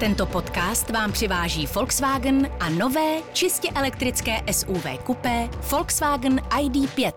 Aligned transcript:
Tento 0.00 0.26
podcast 0.26 0.90
vám 0.90 1.12
přiváží 1.12 1.66
Volkswagen 1.66 2.48
a 2.60 2.70
nové, 2.70 3.18
čistě 3.32 3.68
elektrické 3.74 4.32
SUV 4.52 4.86
kupé 5.04 5.48
Volkswagen 5.70 6.36
ID5. 6.36 7.12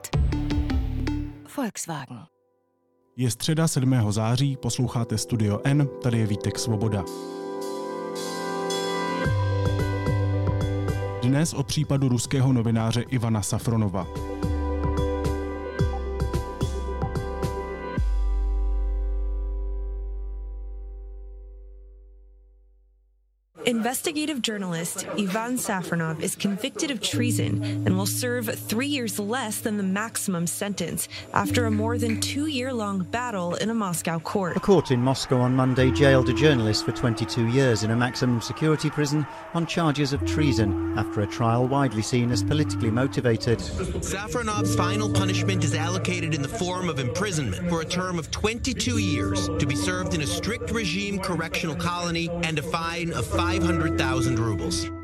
Volkswagen. 1.58 2.20
Je 3.18 3.32
středa 3.32 3.68
7. 3.68 4.12
září, 4.12 4.58
posloucháte 4.58 5.18
Studio 5.18 5.60
N, 5.64 5.88
tady 6.04 6.20
je 6.20 6.28
Vítek 6.28 6.60
Svoboda. 6.60 7.04
Dnes 11.24 11.54
o 11.54 11.64
případu 11.64 12.10
ruského 12.10 12.54
novináře 12.54 13.02
Ivana 13.02 13.42
Safronova. 13.42 14.29
Investigative 23.70 24.42
journalist 24.42 25.06
Ivan 25.10 25.56
Safronov 25.56 26.24
is 26.24 26.36
convicted 26.36 26.90
of 26.90 27.02
treason 27.02 27.62
and 27.86 27.96
will 27.96 28.08
serve 28.08 28.48
three 28.48 28.88
years 28.88 29.20
less 29.20 29.60
than 29.60 29.78
the 29.78 29.84
maximum 29.84 30.48
sentence 30.48 31.08
after 31.36 31.68
a 31.68 31.72
more 31.72 32.00
than 32.00 32.20
two 32.20 32.48
year 32.48 32.74
long 32.74 33.04
battle 33.04 33.54
in 33.54 33.70
a 33.70 33.74
Moscow 33.76 34.18
court. 34.18 34.58
A 34.58 34.60
court 34.60 34.90
in 34.90 35.00
Moscow 35.00 35.38
on 35.42 35.56
Monday 35.56 35.92
jailed 35.92 36.30
a 36.30 36.34
journalist 36.34 36.84
for 36.84 36.94
22 36.94 37.50
years 37.50 37.84
in 37.84 37.92
a 37.92 37.96
maximum 37.96 38.42
security 38.42 38.90
prison 38.90 39.24
on 39.54 39.68
charges 39.68 40.14
of 40.14 40.26
treason 40.26 40.98
after 40.98 41.22
a 41.22 41.28
trial 41.28 41.68
widely 41.68 42.02
seen 42.02 42.32
as 42.32 42.42
politically 42.42 42.90
motivated. 42.90 43.60
Safronov's 43.60 44.76
final 44.76 45.14
punishment 45.14 45.64
is 45.64 45.76
allocated 45.76 46.34
in 46.34 46.42
the 46.42 46.48
form 46.48 46.90
of 46.90 46.98
imprisonment 46.98 47.70
for 47.70 47.82
a 47.82 47.86
term 47.86 48.18
of 48.18 48.32
22 48.32 48.98
years 48.98 49.48
to 49.60 49.68
be 49.68 49.76
served 49.76 50.16
in 50.16 50.22
a 50.22 50.28
strict 50.28 50.72
regime 50.72 51.20
correctional 51.20 51.76
colony 51.76 52.30
and 52.42 52.58
a 52.58 52.64
fine 52.64 53.14
of 53.14 53.28
5 53.28 53.59
500,000 53.60 54.38
rubles. 54.38 55.00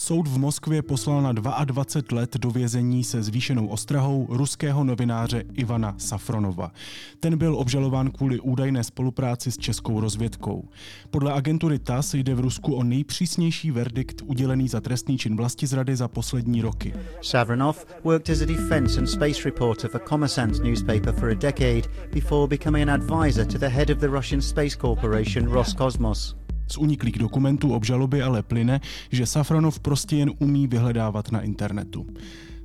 Soud 0.00 0.28
v 0.28 0.38
Moskvě 0.38 0.82
poslal 0.82 1.22
na 1.22 1.32
22 1.32 2.20
let 2.20 2.36
do 2.36 2.50
vězení 2.50 3.04
se 3.04 3.22
zvýšenou 3.22 3.66
ostrahou 3.66 4.26
ruského 4.30 4.84
novináře 4.84 5.44
Ivana 5.52 5.94
Safronova. 5.98 6.72
Ten 7.20 7.38
byl 7.38 7.56
obžalován 7.56 8.10
kvůli 8.10 8.40
údajné 8.40 8.84
spolupráci 8.84 9.52
s 9.52 9.58
českou 9.58 10.00
rozvědkou. 10.00 10.68
Podle 11.10 11.32
agentury 11.32 11.78
TAS 11.78 12.14
jde 12.14 12.34
v 12.34 12.40
Rusku 12.40 12.74
o 12.74 12.84
nejpřísnější 12.84 13.70
verdikt 13.70 14.22
udělený 14.26 14.68
za 14.68 14.80
trestný 14.80 15.18
čin 15.18 15.38
zrady 15.62 15.96
za 15.96 16.08
poslední 16.08 16.62
roky. 16.62 16.94
Savronov 17.22 17.86
worked 18.04 18.30
as 18.30 18.42
a 18.42 18.46
defense 18.46 19.00
and 19.00 19.06
space 19.06 19.42
reporter 19.44 19.90
for 19.90 20.00
Kommersant 20.00 20.62
newspaper 20.62 21.12
for 21.12 21.30
a 21.30 21.34
decade 21.34 21.88
before 22.12 22.48
becoming 22.48 22.88
an 22.88 23.02
advisor 23.02 23.46
to 23.46 23.58
the 23.58 23.68
head 23.68 23.90
of 23.90 23.98
the 23.98 24.08
Russian 24.08 24.42
space 24.42 24.76
corporation 24.76 25.48
Roscosmos. 25.48 26.37
Z 26.68 26.78
uniklých 26.78 27.18
dokumentů 27.18 27.72
obžaloby 27.74 28.22
ale 28.22 28.42
plyne, 28.42 28.80
že 29.12 29.26
Safronov 29.26 29.80
prostě 29.80 30.16
jen 30.16 30.30
umí 30.38 30.66
vyhledávat 30.66 31.32
na 31.32 31.40
internetu. 31.40 32.06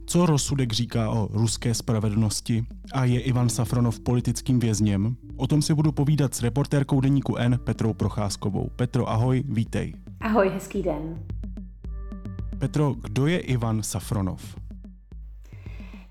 Co 0.06 0.26
rozsudek 0.26 0.74
říká 0.74 1.10
o 1.10 1.30
ruské 1.32 1.74
spravedlnosti 1.74 2.66
a 2.94 3.06
je 3.06 3.20
Ivan 3.20 3.50
Safronov 3.50 4.00
politickým 4.00 4.60
vězněm? 4.60 5.16
O 5.36 5.48
tom 5.48 5.62
si 5.62 5.74
budu 5.74 5.92
povídat 5.92 6.36
s 6.36 6.42
reportérkou 6.42 7.02
deníku 7.02 7.36
N 7.36 7.60
Petrou 7.64 7.94
Procházkovou. 7.94 8.70
Petro, 8.76 9.10
ahoj, 9.10 9.44
vítej. 9.48 9.94
Ahoj, 10.20 10.52
hezký 10.54 10.84
den. 10.84 11.20
Petro, 12.58 12.94
kdo 12.94 13.28
je 13.28 13.40
Ivan 13.40 13.84
Safronov? 13.84 14.56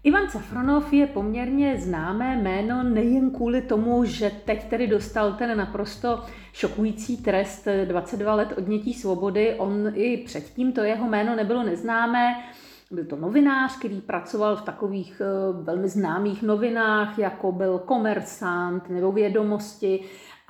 Ivan 0.05 0.31
Safronov 0.31 0.93
je 0.93 1.07
poměrně 1.07 1.79
známé 1.79 2.37
jméno 2.37 2.83
nejen 2.83 3.31
kvůli 3.31 3.63
tomu, 3.63 4.05
že 4.05 4.31
teď 4.45 4.69
tedy 4.69 4.87
dostal 4.87 5.33
ten 5.33 5.59
naprosto 5.59 6.23
šokující 6.53 7.17
trest 7.17 7.69
22 7.85 8.35
let 8.35 8.55
odnětí 8.59 8.95
svobody. 8.95 9.55
On 9.55 9.93
i 9.95 10.17
předtím 10.17 10.73
to 10.73 10.81
jeho 10.81 11.09
jméno 11.09 11.37
nebylo 11.37 11.63
neznámé. 11.63 12.35
Byl 12.91 13.05
to 13.05 13.17
novinář, 13.17 13.79
který 13.79 14.01
pracoval 14.01 14.57
v 14.57 14.63
takových 14.63 15.23
eh, 15.25 15.63
velmi 15.63 15.89
známých 15.89 16.43
novinách, 16.43 17.19
jako 17.19 17.53
byl 17.53 17.79
Komersant 17.79 18.89
nebo 18.89 19.13
Vědomosti 19.13 20.01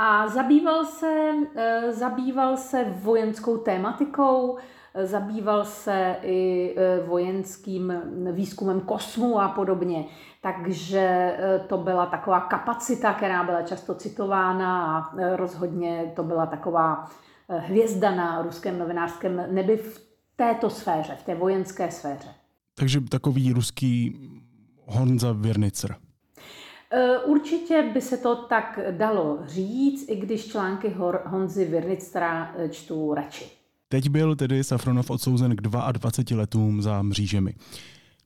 a 0.02 0.28
zabýval 0.28 0.84
se, 0.84 1.32
eh, 1.54 1.92
zabýval 1.92 2.56
se 2.56 2.84
vojenskou 3.02 3.56
tématikou, 3.56 4.58
zabýval 5.04 5.64
se 5.64 6.16
i 6.22 6.74
e, 6.76 7.06
vojenským 7.06 7.92
výzkumem 8.32 8.80
kosmu 8.80 9.40
a 9.40 9.48
podobně. 9.48 10.04
Takže 10.40 10.98
e, 10.98 11.58
to 11.68 11.78
byla 11.78 12.06
taková 12.06 12.40
kapacita, 12.40 13.14
která 13.14 13.44
byla 13.44 13.62
často 13.62 13.94
citována 13.94 14.98
a 14.98 15.16
e, 15.18 15.36
rozhodně 15.36 16.12
to 16.16 16.22
byla 16.22 16.46
taková 16.46 17.10
hvězda 17.48 18.14
na 18.14 18.42
ruském 18.42 18.78
novinářském 18.78 19.46
nebi 19.50 19.76
v 19.76 20.00
této 20.36 20.70
sféře, 20.70 21.16
v 21.20 21.22
té 21.22 21.34
vojenské 21.34 21.90
sféře. 21.90 22.28
Takže 22.74 23.00
takový 23.00 23.52
ruský 23.52 24.18
Honza 24.86 25.32
Věrnicer. 25.32 25.96
Určitě 27.24 27.90
by 27.94 28.00
se 28.00 28.16
to 28.16 28.36
tak 28.36 28.78
dalo 28.90 29.38
říct, 29.46 30.08
i 30.08 30.16
když 30.16 30.46
články 30.46 30.96
Honzy 31.24 31.64
Virnictra 31.64 32.54
čtu 32.70 33.14
radši. 33.14 33.44
Teď 33.88 34.08
byl 34.08 34.36
tedy 34.36 34.64
Safronov 34.64 35.10
odsouzen 35.10 35.56
k 35.56 35.60
22 35.60 36.40
letům 36.40 36.82
za 36.82 37.02
mřížemi. 37.02 37.54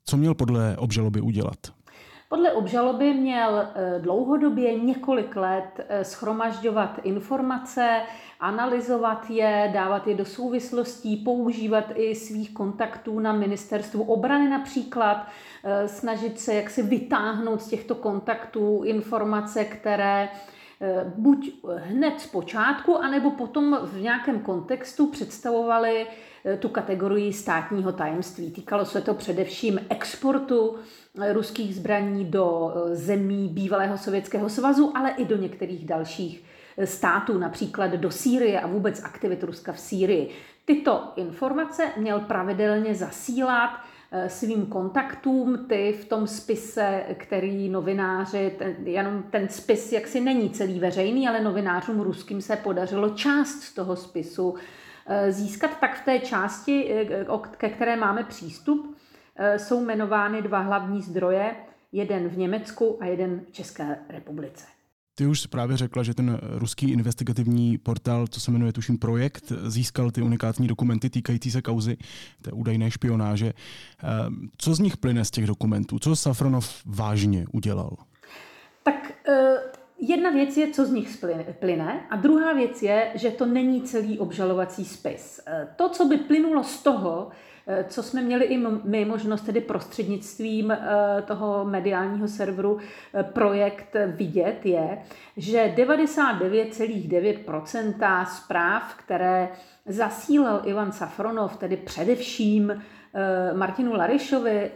Co 0.04 0.16
měl 0.16 0.34
podle 0.34 0.77
obžaloby 0.77 1.21
udělat? 1.21 1.56
Podle 2.29 2.53
obžaloby 2.53 3.15
měl 3.15 3.59
eh, 3.59 3.99
dlouhodobě 3.99 4.75
několik 4.75 5.37
let 5.37 5.81
eh, 5.89 6.05
schromažďovat 6.05 7.01
informace, 7.03 8.01
analyzovat 8.41 9.31
je, 9.31 9.71
dávat 9.75 10.07
je 10.07 10.15
do 10.15 10.25
souvislostí, 10.25 11.17
používat 11.17 11.85
i 11.95 12.15
svých 12.15 12.55
kontaktů 12.55 13.21
na 13.21 13.33
ministerstvu 13.33 14.03
obrany 14.03 14.49
například, 14.49 15.27
eh, 15.65 15.89
snažit 15.89 16.41
se 16.41 16.55
jaksi 16.55 16.83
vytáhnout 16.83 17.63
z 17.63 17.69
těchto 17.69 17.95
kontaktů 17.95 18.83
informace, 18.85 19.65
které 19.65 20.29
buď 21.05 21.51
hned 21.77 22.21
z 22.21 22.27
počátku, 22.27 22.99
anebo 22.99 23.31
potom 23.31 23.79
v 23.83 24.01
nějakém 24.01 24.41
kontextu 24.41 25.07
představovali 25.07 26.07
eh, 26.07 26.11
tu 26.59 26.69
kategorii 26.69 27.33
státního 27.33 27.93
tajemství. 27.93 28.51
Týkalo 28.51 28.84
se 28.84 29.01
to 29.01 29.15
především 29.15 29.81
exportu 29.89 30.77
ruských 31.33 31.75
zbraní 31.75 32.25
do 32.25 32.75
zemí 32.93 33.49
bývalého 33.49 33.99
Sovětského 33.99 34.49
svazu, 34.49 34.93
ale 34.97 35.11
i 35.11 35.25
do 35.25 35.37
některých 35.37 35.87
dalších 35.87 36.45
států, 36.84 37.39
například 37.39 37.91
do 37.91 38.11
Sýrie 38.11 38.61
a 38.61 38.67
vůbec 38.67 39.03
aktivit 39.05 39.43
Ruska 39.43 39.73
v 39.73 39.81
Sýrii. 39.81 40.31
Tyto 40.65 41.12
informace 41.17 41.91
měl 41.97 42.21
pravidelně 42.21 42.95
zasílat 42.95 43.71
Eh, 44.11 44.28
svým 44.28 44.67
kontaktům, 44.67 45.67
ty 45.69 45.99
v 46.01 46.05
tom 46.05 46.27
spise, 46.27 47.05
který 47.15 47.69
novináři, 47.69 48.55
ten, 48.59 48.75
jenom 48.84 49.23
ten 49.23 49.49
spis 49.49 49.93
jaksi 49.93 50.21
není 50.21 50.51
celý 50.51 50.81
veřejný, 50.81 51.28
ale 51.28 51.41
novinářům 51.41 52.01
ruským 52.01 52.43
se 52.43 52.57
podařilo 52.57 53.11
část 53.11 53.63
z 53.63 53.75
toho 53.75 53.97
spisu 53.97 54.55
získat, 55.28 55.81
tak 55.81 56.00
v 56.00 56.05
té 56.05 56.19
části, 56.19 56.93
eh, 57.11 57.27
ke 57.56 57.69
které 57.69 57.97
máme 57.97 58.25
přístup, 58.25 58.97
jsou 59.56 59.84
jmenovány 59.84 60.43
dva 60.43 60.59
hlavní 60.59 61.03
zdroje, 61.03 61.56
jeden 61.93 62.28
v 62.28 62.39
Německu 62.39 62.99
a 63.00 63.06
jeden 63.06 63.41
v 63.49 63.53
České 63.53 63.99
republice. 64.09 64.66
Ty 65.15 65.27
už 65.27 65.47
právě 65.47 65.77
řekla, 65.77 66.03
že 66.03 66.15
ten 66.15 66.41
ruský 66.43 66.91
investigativní 66.91 67.78
portál, 67.78 68.27
co 68.27 68.41
se 68.41 68.50
jmenuje 68.50 68.72
tuším 68.72 68.99
Projekt, 68.99 69.53
získal 69.66 70.11
ty 70.11 70.22
unikátní 70.22 70.66
dokumenty 70.66 71.11
týkající 71.11 71.50
se 71.50 71.62
kauzy 71.62 71.97
té 72.43 72.53
údajné 72.53 72.91
špionáže. 72.91 73.53
Co 74.59 74.75
z 74.75 74.78
nich 74.78 74.97
plyne 74.97 75.25
z 75.25 75.31
těch 75.31 75.47
dokumentů? 75.47 75.99
Co 75.99 76.16
Safronov 76.16 76.83
vážně 76.87 77.47
udělal? 77.53 77.97
Tak 78.83 79.12
eh, 79.28 79.56
jedna 79.99 80.31
věc 80.31 80.57
je, 80.57 80.71
co 80.71 80.84
z 80.84 80.91
nich 80.91 81.19
plyne, 81.59 82.07
a 82.11 82.17
druhá 82.17 82.53
věc 82.53 82.83
je, 82.83 83.10
že 83.15 83.31
to 83.31 83.47
není 83.47 83.83
celý 83.83 84.19
obžalovací 84.19 84.84
spis. 84.84 85.41
Eh, 85.47 85.69
to, 85.77 85.89
co 85.89 86.04
by 86.04 86.16
plynulo 86.16 86.65
z 86.65 86.83
toho, 86.83 87.31
Eh, 87.69 87.84
co 87.89 88.03
jsme 88.03 88.22
měli 88.22 88.45
i 88.45 88.59
my 88.84 89.04
možnost 89.04 89.43
tedy 89.43 89.60
prostřednictvím 89.60 90.71
eh, 90.71 90.78
toho 91.22 91.65
mediálního 91.65 92.28
serveru 92.28 92.78
projekt 93.22 93.97
vidět, 94.07 94.66
je, 94.66 94.98
že 95.37 95.75
99,9% 95.77 98.25
zpráv, 98.25 98.95
které 98.95 99.48
zasílal 99.87 100.60
Ivan 100.65 100.93
Safronov, 100.93 101.57
tedy 101.57 101.77
především 101.77 102.83
Martinu 103.54 103.93
Larišovi, 103.93 104.71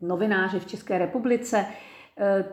novináři 0.00 0.60
v 0.60 0.66
České 0.66 0.98
republice, 0.98 1.66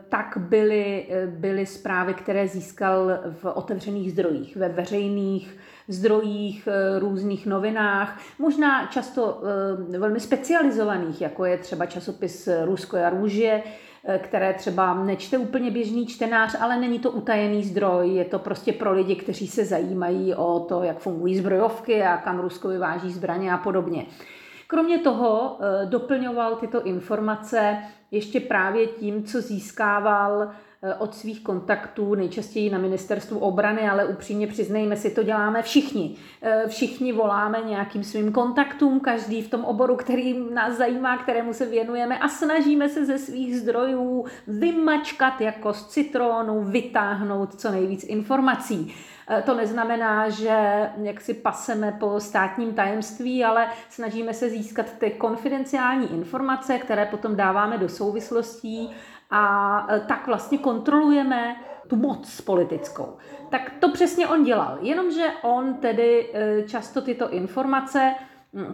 tak 0.10 0.38
byly, 0.38 1.08
byly 1.26 1.66
zprávy, 1.66 2.14
které 2.14 2.48
získal 2.48 3.12
v 3.42 3.46
otevřených 3.46 4.12
zdrojích, 4.12 4.56
ve 4.56 4.70
veřejných 4.70 5.58
zdrojích, 5.88 6.68
eh, 6.68 7.00
různých 7.00 7.46
novinách, 7.46 8.20
možná 8.40 8.88
často 8.88 9.42
eh, 9.94 9.98
velmi 10.00 10.20
specializovaných, 10.20 11.22
jako 11.22 11.46
je 11.46 11.58
třeba 11.58 11.86
časopis 11.86 12.50
Rusko 12.66 12.98
a 12.98 13.10
růže, 13.10 13.62
které 14.18 14.54
třeba 14.54 15.04
nečte 15.04 15.38
úplně 15.38 15.72
běžný 15.72 16.08
čtenář, 16.08 16.56
ale 16.60 16.80
není 16.80 17.00
to 17.00 17.12
utajený 17.12 17.64
zdroj, 17.64 18.10
je 18.10 18.26
to 18.26 18.40
prostě 18.40 18.74
pro 18.74 18.94
lidi, 18.94 19.16
kteří 19.16 19.48
se 19.48 19.66
zajímají 19.66 20.36
o 20.36 20.60
to, 20.60 20.84
jak 20.84 21.00
fungují 21.00 21.38
zbrojovky 21.38 22.04
a 22.04 22.18
kam 22.18 22.40
Rusko 22.40 22.68
vyváží 22.68 23.12
zbraně 23.12 23.54
a 23.54 23.58
podobně. 23.58 24.06
Kromě 24.68 24.98
toho 24.98 25.58
eh, 25.60 25.86
doplňoval 25.86 26.56
tyto 26.56 26.84
informace 26.84 27.78
ještě 28.12 28.40
právě 28.40 28.88
tím, 28.88 29.24
co 29.24 29.42
získával 29.42 30.52
Eh, 30.88 30.96
od 30.96 31.16
svých 31.16 31.42
kontaktů, 31.44 32.16
nejčastěji 32.16 32.70
na 32.70 32.78
ministerstvu 32.78 33.40
obrany, 33.40 33.90
ale 33.90 34.06
upřímně 34.06 34.48
přiznejme 34.48 34.98
si, 34.98 35.12
to 35.12 35.24
děláme 35.24 35.62
všichni. 35.62 36.16
Eh, 36.42 36.64
všichni 36.68 37.14
voláme 37.14 37.62
nějakým 37.66 38.04
svým 38.04 38.32
kontaktům, 38.32 39.00
každý 39.00 39.42
v 39.42 39.50
tom 39.50 39.66
oboru, 39.66 39.96
který 39.96 40.40
nás 40.54 40.78
zajímá, 40.78 41.18
kterému 41.18 41.54
se 41.54 41.66
věnujeme 41.66 42.20
a 42.20 42.28
snažíme 42.28 42.90
se 42.90 43.06
ze 43.06 43.18
svých 43.18 43.58
zdrojů 43.60 44.26
vymačkat 44.48 45.42
jako 45.42 45.74
z 45.74 45.88
citrónu, 45.88 46.64
vytáhnout 46.64 47.62
co 47.62 47.72
nejvíc 47.72 48.04
informací. 48.04 48.94
Eh, 49.30 49.42
to 49.42 49.56
neznamená, 49.56 50.30
že 50.30 50.90
jak 51.04 51.22
si 51.22 51.34
paseme 51.34 51.92
po 52.00 52.20
státním 52.20 52.74
tajemství, 52.74 53.46
ale 53.46 53.68
snažíme 53.90 54.34
se 54.34 54.50
získat 54.50 54.86
ty 54.98 55.12
konfidenciální 55.12 56.14
informace, 56.14 56.78
které 56.78 57.06
potom 57.06 57.36
dáváme 57.36 57.78
do 57.78 57.90
souvislostí 57.90 58.96
a 59.30 59.88
e, 59.90 60.00
tak 60.00 60.28
vlastně 60.28 60.58
kontrolujeme 60.58 61.56
tu 61.88 61.96
moc 61.96 62.42
politickou. 62.42 63.18
Tak 63.50 63.72
to 63.80 63.92
přesně 63.92 64.28
on 64.28 64.44
dělal, 64.44 64.78
jenomže 64.82 65.28
on 65.42 65.74
tedy 65.74 66.30
e, 66.34 66.64
často 66.64 67.02
tyto 67.02 67.30
informace, 67.30 68.16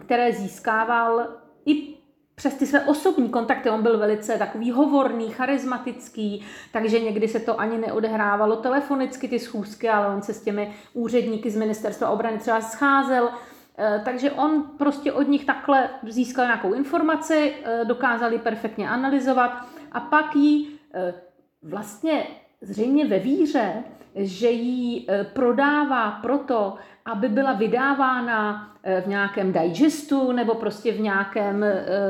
které 0.00 0.32
získával 0.32 1.26
i 1.66 2.01
přes 2.34 2.54
ty 2.54 2.66
své 2.66 2.80
osobní 2.80 3.28
kontakty, 3.28 3.70
on 3.70 3.82
byl 3.82 3.98
velice 3.98 4.38
takový 4.38 4.70
hovorný, 4.70 5.30
charismatický, 5.30 6.46
takže 6.72 7.00
někdy 7.00 7.28
se 7.28 7.40
to 7.40 7.60
ani 7.60 7.78
neodehrávalo 7.78 8.56
telefonicky 8.56 9.28
ty 9.28 9.38
schůzky, 9.38 9.88
ale 9.88 10.14
on 10.14 10.22
se 10.22 10.34
s 10.34 10.42
těmi 10.42 10.74
úředníky 10.92 11.50
z 11.50 11.56
ministerstva 11.56 12.10
obrany 12.10 12.38
třeba 12.38 12.60
scházel, 12.60 13.30
e, 13.78 14.02
takže 14.04 14.30
on 14.30 14.62
prostě 14.78 15.12
od 15.12 15.28
nich 15.28 15.44
takhle 15.44 15.88
získal 16.08 16.44
nějakou 16.44 16.72
informaci, 16.72 17.54
dokázali 17.84 18.38
perfektně 18.38 18.88
analyzovat 18.88 19.52
a 19.92 20.00
pak 20.00 20.36
ji 20.36 20.78
eh, 20.94 21.14
vlastně 21.62 22.26
zřejmě 22.62 23.06
ve 23.06 23.18
víře, 23.18 23.72
že 24.16 24.50
ji 24.50 25.06
eh, 25.08 25.24
prodává 25.24 26.10
proto, 26.10 26.74
aby 27.04 27.28
byla 27.28 27.52
vydávána 27.52 28.70
eh, 28.82 29.00
v 29.00 29.06
nějakém 29.06 29.52
digestu 29.52 30.32
nebo 30.32 30.54
prostě 30.54 30.92
v 30.92 31.00
nějakém, 31.00 31.64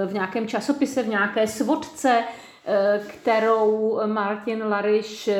v 0.06 0.12
nějakém 0.12 0.48
časopise, 0.48 1.02
v 1.02 1.08
nějaké 1.08 1.46
svodce, 1.46 2.24
kterou 3.08 4.00
Martin 4.06 4.62
Lariš 4.64 5.30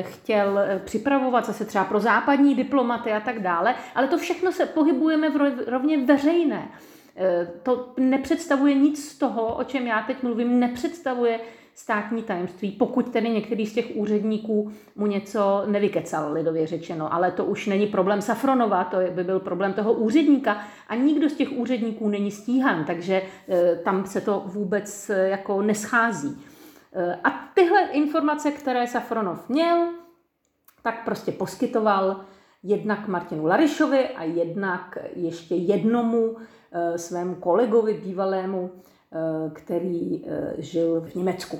chtěl 0.00 0.58
připravovat 0.84 1.46
zase 1.46 1.64
třeba 1.64 1.84
pro 1.84 2.00
západní 2.00 2.54
diplomaty 2.54 3.12
a 3.12 3.20
tak 3.20 3.42
dále, 3.42 3.74
ale 3.94 4.08
to 4.08 4.18
všechno 4.18 4.52
se 4.52 4.66
pohybujeme 4.66 5.30
v 5.30 5.64
rovně 5.66 5.98
veřejné. 5.98 6.68
To 7.62 7.92
nepředstavuje 7.96 8.74
nic 8.74 9.10
z 9.10 9.18
toho, 9.18 9.54
o 9.54 9.64
čem 9.64 9.86
já 9.86 10.02
teď 10.02 10.22
mluvím, 10.22 10.60
nepředstavuje 10.60 11.40
státní 11.78 12.22
tajemství, 12.22 12.70
pokud 12.70 13.12
tedy 13.12 13.28
některý 13.28 13.66
z 13.66 13.72
těch 13.72 13.86
úředníků 13.94 14.72
mu 14.96 15.06
něco 15.06 15.62
nevykecal, 15.66 16.32
lidově 16.32 16.66
řečeno. 16.66 17.14
Ale 17.14 17.32
to 17.32 17.44
už 17.44 17.66
není 17.66 17.86
problém 17.86 18.22
Safronova, 18.22 18.84
to 18.84 18.96
by 19.10 19.24
byl 19.24 19.40
problém 19.40 19.72
toho 19.72 19.92
úředníka 19.92 20.62
a 20.88 20.94
nikdo 20.94 21.30
z 21.30 21.34
těch 21.34 21.52
úředníků 21.52 22.08
není 22.08 22.30
stíhan, 22.30 22.84
takže 22.84 23.22
e, 23.48 23.76
tam 23.76 24.06
se 24.06 24.20
to 24.20 24.42
vůbec 24.46 25.10
e, 25.10 25.28
jako 25.28 25.62
neschází. 25.62 26.42
E, 26.92 27.18
a 27.24 27.30
tyhle 27.54 27.80
informace, 27.92 28.50
které 28.50 28.86
Safronov 28.86 29.48
měl, 29.48 29.88
tak 30.82 31.04
prostě 31.04 31.32
poskytoval 31.32 32.20
jednak 32.62 33.08
Martinu 33.08 33.46
Larišovi 33.46 34.08
a 34.08 34.24
jednak 34.24 34.98
ještě 35.16 35.54
jednomu 35.54 36.36
svému 36.96 37.34
kolegovi 37.34 37.94
bývalému 37.94 38.70
který 39.52 40.26
eh, 40.26 40.54
žil 40.58 41.00
v 41.00 41.14
Německu. 41.14 41.58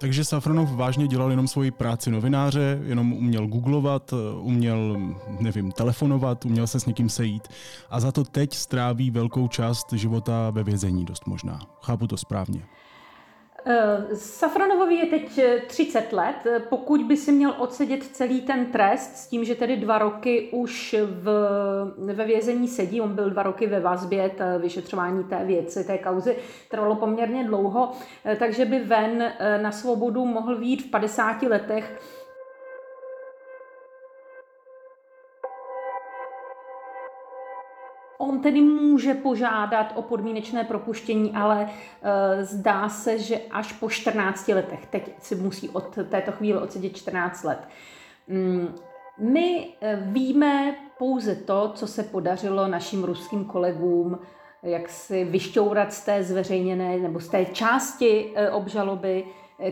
Takže 0.00 0.24
Safronov 0.24 0.72
vážně 0.72 1.06
dělal 1.06 1.30
jenom 1.30 1.48
svoji 1.48 1.70
práci 1.70 2.10
novináře, 2.10 2.80
jenom 2.82 3.12
uměl 3.12 3.46
googlovat, 3.46 4.12
eh, 4.12 4.40
uměl, 4.40 4.96
nevím, 5.40 5.72
telefonovat, 5.72 6.44
uměl 6.44 6.66
se 6.66 6.80
s 6.80 6.86
někým 6.86 7.08
sejít 7.08 7.48
a 7.90 8.00
za 8.00 8.12
to 8.12 8.24
teď 8.24 8.54
stráví 8.54 9.10
velkou 9.10 9.48
část 9.48 9.92
života 9.92 10.50
ve 10.50 10.62
vězení 10.64 11.04
dost 11.04 11.26
možná. 11.26 11.60
Chápu 11.82 12.06
to 12.06 12.16
správně. 12.16 12.66
Eh, 13.64 14.16
Safranovovi 14.16 14.94
je 14.94 15.06
teď 15.06 15.40
30 15.66 15.98
eh, 15.98 16.16
let. 16.16 16.46
Pokud 16.68 17.02
by 17.02 17.16
si 17.16 17.32
měl 17.32 17.54
odsedět 17.58 18.04
celý 18.04 18.40
ten 18.40 18.66
trest 18.66 19.16
s 19.16 19.26
tím, 19.26 19.44
že 19.44 19.54
tedy 19.54 19.76
dva 19.76 19.98
roky 19.98 20.48
už 20.52 20.96
v, 21.08 21.30
ve 22.14 22.24
vězení 22.24 22.68
sedí, 22.68 23.00
on 23.00 23.14
byl 23.14 23.30
dva 23.30 23.42
roky 23.42 23.66
ve 23.66 23.80
vazbě, 23.80 24.28
ta 24.28 24.56
vyšetřování 24.56 25.24
té 25.24 25.44
věci, 25.44 25.84
té 25.84 25.98
kauzy 25.98 26.36
trvalo 26.68 26.96
poměrně 26.96 27.44
dlouho, 27.44 27.92
eh, 28.24 28.36
takže 28.36 28.64
by 28.64 28.78
ven 28.78 29.32
na 29.62 29.72
svobodu 29.72 30.24
mohl 30.24 30.56
výjít 30.58 30.82
v 30.82 30.90
50 30.90 31.42
letech 31.42 32.00
On 38.22 38.40
tedy 38.40 38.60
může 38.60 39.14
požádat 39.14 39.92
o 39.96 40.02
podmínečné 40.02 40.64
propuštění, 40.64 41.32
ale 41.32 41.70
e, 42.02 42.44
zdá 42.44 42.88
se, 42.88 43.18
že 43.18 43.40
až 43.50 43.72
po 43.72 43.90
14 43.90 44.48
letech. 44.48 44.86
Teď 44.86 45.14
si 45.18 45.34
musí 45.34 45.68
od 45.68 45.98
této 46.08 46.32
chvíle 46.32 46.60
odsedět 46.60 46.96
14 46.96 47.44
let. 47.44 47.58
Mm, 48.28 48.74
my 49.18 49.74
e, 49.80 49.96
víme 49.96 50.74
pouze 50.98 51.34
to, 51.34 51.72
co 51.74 51.86
se 51.86 52.02
podařilo 52.02 52.68
našim 52.68 53.04
ruským 53.04 53.44
kolegům, 53.44 54.18
jak 54.62 54.88
si 54.88 55.24
vyšťourat 55.24 55.92
z 55.92 56.04
té 56.04 56.22
zveřejněné 56.22 56.98
nebo 56.98 57.20
z 57.20 57.28
té 57.28 57.44
části 57.44 58.32
e, 58.34 58.50
obžaloby, 58.50 59.24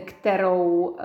kterou, 0.05 0.95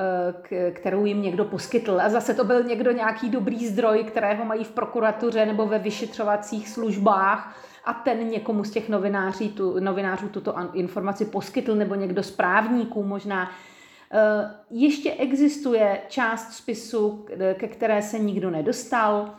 kterou 0.72 1.04
jim 1.04 1.22
někdo 1.22 1.44
poskytl. 1.44 2.00
A 2.00 2.08
zase 2.08 2.34
to 2.34 2.44
byl 2.44 2.62
někdo 2.62 2.92
nějaký 2.92 3.30
dobrý 3.30 3.66
zdroj, 3.66 4.04
kterého 4.04 4.44
mají 4.44 4.64
v 4.64 4.70
prokuratuře 4.70 5.46
nebo 5.46 5.66
ve 5.66 5.78
vyšetřovacích 5.78 6.68
službách 6.68 7.56
a 7.84 7.94
ten 7.94 8.28
někomu 8.28 8.64
z 8.64 8.70
těch 8.70 8.88
novinářů, 8.88 9.48
tu, 9.48 9.80
novinářů 9.80 10.28
tuto 10.28 10.54
informaci 10.72 11.24
poskytl, 11.24 11.74
nebo 11.74 11.94
někdo 11.94 12.22
z 12.22 12.30
právníků 12.30 13.02
možná. 13.02 13.50
E, 14.12 14.50
ještě 14.70 15.12
existuje 15.12 16.00
část 16.08 16.52
spisu, 16.52 17.26
ke 17.54 17.68
které 17.68 18.02
se 18.02 18.18
nikdo 18.18 18.50
nedostal. 18.50 19.34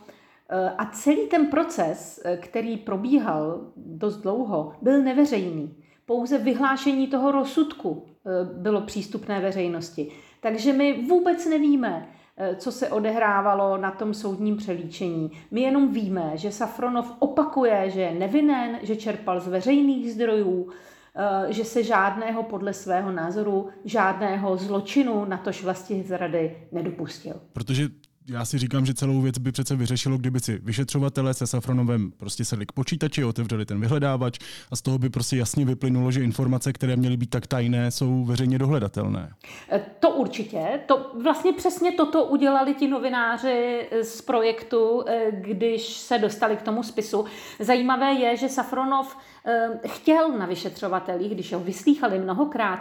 E, 0.48 0.70
a 0.70 0.86
celý 0.86 1.26
ten 1.26 1.46
proces, 1.46 2.22
který 2.40 2.76
probíhal 2.76 3.60
dost 3.76 4.16
dlouho, 4.16 4.72
byl 4.82 5.02
neveřejný. 5.02 5.76
Pouze 6.06 6.38
vyhlášení 6.38 7.06
toho 7.06 7.32
rozsudku 7.32 8.06
bylo 8.52 8.80
přístupné 8.80 9.40
veřejnosti. 9.40 10.12
Takže 10.40 10.72
my 10.72 11.02
vůbec 11.02 11.46
nevíme, 11.46 12.08
Eh, 12.38 12.56
co 12.56 12.72
se 12.72 12.88
odehrávalo 12.88 13.76
na 13.76 13.90
tom 13.90 14.14
soudním 14.14 14.56
přelíčení. 14.56 15.30
My 15.50 15.60
jenom 15.60 15.92
víme, 15.92 16.32
že 16.34 16.52
Safronov 16.52 17.12
opakuje, 17.18 17.90
že 17.90 18.00
je 18.00 18.14
nevinen, 18.14 18.78
že 18.82 18.96
čerpal 18.96 19.40
z 19.40 19.48
veřejných 19.48 20.12
zdrojů, 20.12 20.70
eh, 21.14 21.52
že 21.52 21.64
se 21.64 21.82
žádného 21.82 22.42
podle 22.42 22.72
svého 22.72 23.12
názoru, 23.12 23.68
žádného 23.84 24.56
zločinu, 24.56 25.24
natož 25.24 25.64
vlastně 25.64 26.02
zrady 26.02 26.68
nedopustil. 26.72 27.40
Protože 27.52 27.88
já 28.28 28.44
si 28.44 28.58
říkám, 28.58 28.86
že 28.86 28.94
celou 28.94 29.20
věc 29.20 29.38
by 29.38 29.52
přece 29.52 29.76
vyřešilo, 29.76 30.18
kdyby 30.18 30.40
si 30.40 30.58
vyšetřovatele 30.62 31.34
se 31.34 31.46
Safronovem 31.46 32.10
prostě 32.16 32.44
sedli 32.44 32.66
k 32.66 32.72
počítači, 32.72 33.24
otevřeli 33.24 33.66
ten 33.66 33.80
vyhledávač 33.80 34.38
a 34.70 34.76
z 34.76 34.82
toho 34.82 34.98
by 34.98 35.10
prostě 35.10 35.36
jasně 35.36 35.64
vyplynulo, 35.64 36.10
že 36.10 36.22
informace, 36.22 36.72
které 36.72 36.96
měly 36.96 37.16
být 37.16 37.30
tak 37.30 37.46
tajné, 37.46 37.90
jsou 37.90 38.24
veřejně 38.24 38.58
dohledatelné. 38.58 39.30
E, 39.72 39.80
to 40.00 40.10
určitě. 40.10 40.80
To 40.86 41.10
vlastně 41.22 41.52
přesně 41.52 41.92
toto 41.92 42.24
udělali 42.24 42.74
ti 42.74 42.88
novináři 42.88 43.88
z 44.02 44.22
projektu, 44.22 45.04
e, 45.06 45.26
když 45.30 45.82
se 45.82 46.18
dostali 46.18 46.56
k 46.56 46.62
tomu 46.62 46.82
spisu. 46.82 47.24
Zajímavé 47.60 48.12
je, 48.12 48.36
že 48.36 48.48
Safronov 48.48 49.16
e, 49.16 49.35
chtěl 49.86 50.28
na 50.28 50.46
vyšetřovatelích, 50.46 51.34
když 51.34 51.52
ho 51.52 51.60
vyslýchali 51.60 52.18
mnohokrát, 52.18 52.80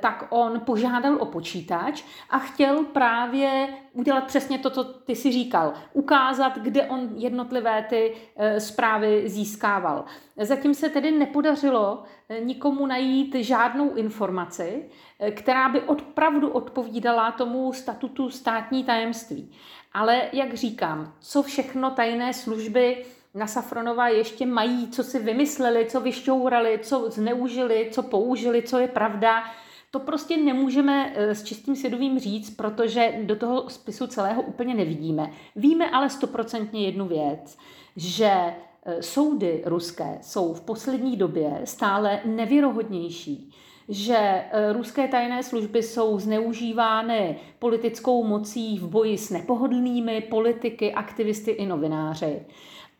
tak 0.00 0.26
on 0.30 0.60
požádal 0.60 1.16
o 1.20 1.26
počítač 1.26 2.02
a 2.30 2.38
chtěl 2.38 2.84
právě 2.84 3.68
udělat 3.92 4.24
přesně 4.24 4.58
to, 4.58 4.70
co 4.70 4.84
ty 4.84 5.16
si 5.16 5.32
říkal. 5.32 5.72
Ukázat, 5.92 6.58
kde 6.58 6.86
on 6.86 7.08
jednotlivé 7.16 7.86
ty 7.88 8.14
e, 8.36 8.60
zprávy 8.60 9.28
získával. 9.28 10.04
Zatím 10.36 10.74
se 10.74 10.88
tedy 10.88 11.10
nepodařilo 11.10 12.02
e, 12.28 12.40
nikomu 12.40 12.86
najít 12.86 13.34
žádnou 13.34 13.94
informaci, 13.94 14.88
která 15.30 15.68
by 15.68 15.80
opravdu 15.80 16.50
odpovídala 16.50 17.32
tomu 17.32 17.72
statutu 17.72 18.30
státní 18.30 18.84
tajemství. 18.84 19.52
Ale 19.92 20.22
jak 20.32 20.54
říkám, 20.54 21.14
co 21.20 21.42
všechno 21.42 21.90
tajné 21.90 22.34
služby 22.34 23.04
na 23.34 23.46
Safronova 23.46 24.08
ještě 24.08 24.46
mají, 24.46 24.88
co 24.88 25.04
si 25.04 25.18
vymysleli, 25.18 25.86
co 25.86 26.00
vyšťourali, 26.00 26.78
co 26.82 27.10
zneužili, 27.10 27.88
co 27.92 28.02
použili, 28.02 28.62
co 28.62 28.78
je 28.78 28.88
pravda. 28.88 29.44
To 29.90 30.00
prostě 30.00 30.36
nemůžeme 30.36 31.12
eh, 31.14 31.34
s 31.34 31.44
čistým 31.44 31.76
svědomím 31.76 32.18
říct, 32.18 32.50
protože 32.50 33.12
do 33.22 33.36
toho 33.36 33.70
spisu 33.70 34.06
celého 34.06 34.42
úplně 34.42 34.74
nevidíme. 34.74 35.30
Víme 35.56 35.90
ale 35.90 36.10
stoprocentně 36.10 36.86
jednu 36.86 37.08
věc, 37.08 37.58
že 37.96 38.30
eh, 38.30 39.02
soudy 39.02 39.62
ruské 39.66 40.18
jsou 40.22 40.54
v 40.54 40.60
poslední 40.60 41.16
době 41.16 41.60
stále 41.64 42.20
nevěrohodnější 42.24 43.52
že 43.88 44.16
eh, 44.16 44.72
ruské 44.72 45.08
tajné 45.08 45.42
služby 45.42 45.82
jsou 45.82 46.18
zneužívány 46.18 47.36
politickou 47.58 48.24
mocí 48.24 48.78
v 48.78 48.88
boji 48.88 49.18
s 49.18 49.30
nepohodlnými 49.30 50.20
politiky, 50.20 50.92
aktivisty 50.94 51.50
i 51.50 51.66
novináři. 51.66 52.46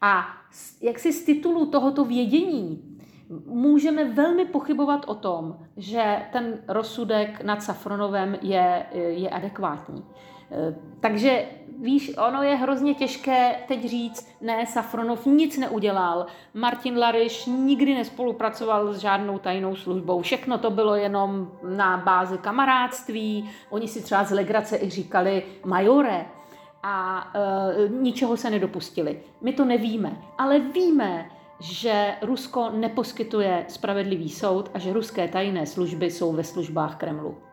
A 0.01 0.27
jak 0.81 0.99
si 0.99 1.13
z 1.13 1.25
titulu 1.25 1.67
tohoto 1.67 2.05
vědění 2.05 2.99
můžeme 3.47 4.05
velmi 4.05 4.45
pochybovat 4.45 5.05
o 5.07 5.15
tom, 5.15 5.57
že 5.77 6.23
ten 6.33 6.59
rozsudek 6.69 7.43
nad 7.45 7.63
Safronovem 7.63 8.39
je, 8.43 8.87
je 8.93 9.31
adekvátní. 9.31 10.05
Eh, 10.51 10.75
takže 11.01 11.45
víš, 11.79 12.13
ono 12.29 12.43
je 12.43 12.57
hrozně 12.57 12.95
těžké 12.95 13.55
teď 13.69 13.85
říct, 13.85 14.29
ne, 14.41 14.67
Safronov 14.67 15.27
nic 15.27 15.59
neudělal, 15.59 16.27
Martin 16.55 16.99
Lariš 16.99 17.47
nikdy 17.47 17.95
nespolupracoval 17.95 18.93
s 18.93 18.99
žádnou 18.99 19.39
tajnou 19.39 19.77
službou, 19.77 20.23
všechno 20.23 20.59
to 20.59 20.71
bylo 20.71 20.95
jenom 20.95 21.51
na 21.69 21.97
bázi 21.97 22.39
kamarádství, 22.39 23.51
oni 23.71 23.89
si 23.89 24.03
třeba 24.03 24.25
z 24.25 24.31
legrace 24.31 24.77
i 24.77 24.91
říkali 24.91 25.43
majore 25.65 26.27
a 26.83 27.29
e, 27.35 27.89
ničeho 27.89 28.37
se 28.37 28.51
nedopustili. 28.51 29.21
My 29.41 29.53
to 29.53 29.65
nevíme, 29.65 30.23
ale 30.39 30.59
víme, 30.59 31.31
že 31.61 32.15
Rusko 32.23 32.71
neposkytuje 32.71 33.65
spravedlivý 33.69 34.29
soud 34.29 34.71
a 34.75 34.79
že 34.79 34.93
ruské 34.93 35.29
tajné 35.29 35.67
služby 35.67 36.11
jsou 36.11 36.33
ve 36.33 36.45
službách 36.45 36.97
Kremlu. 36.97 37.48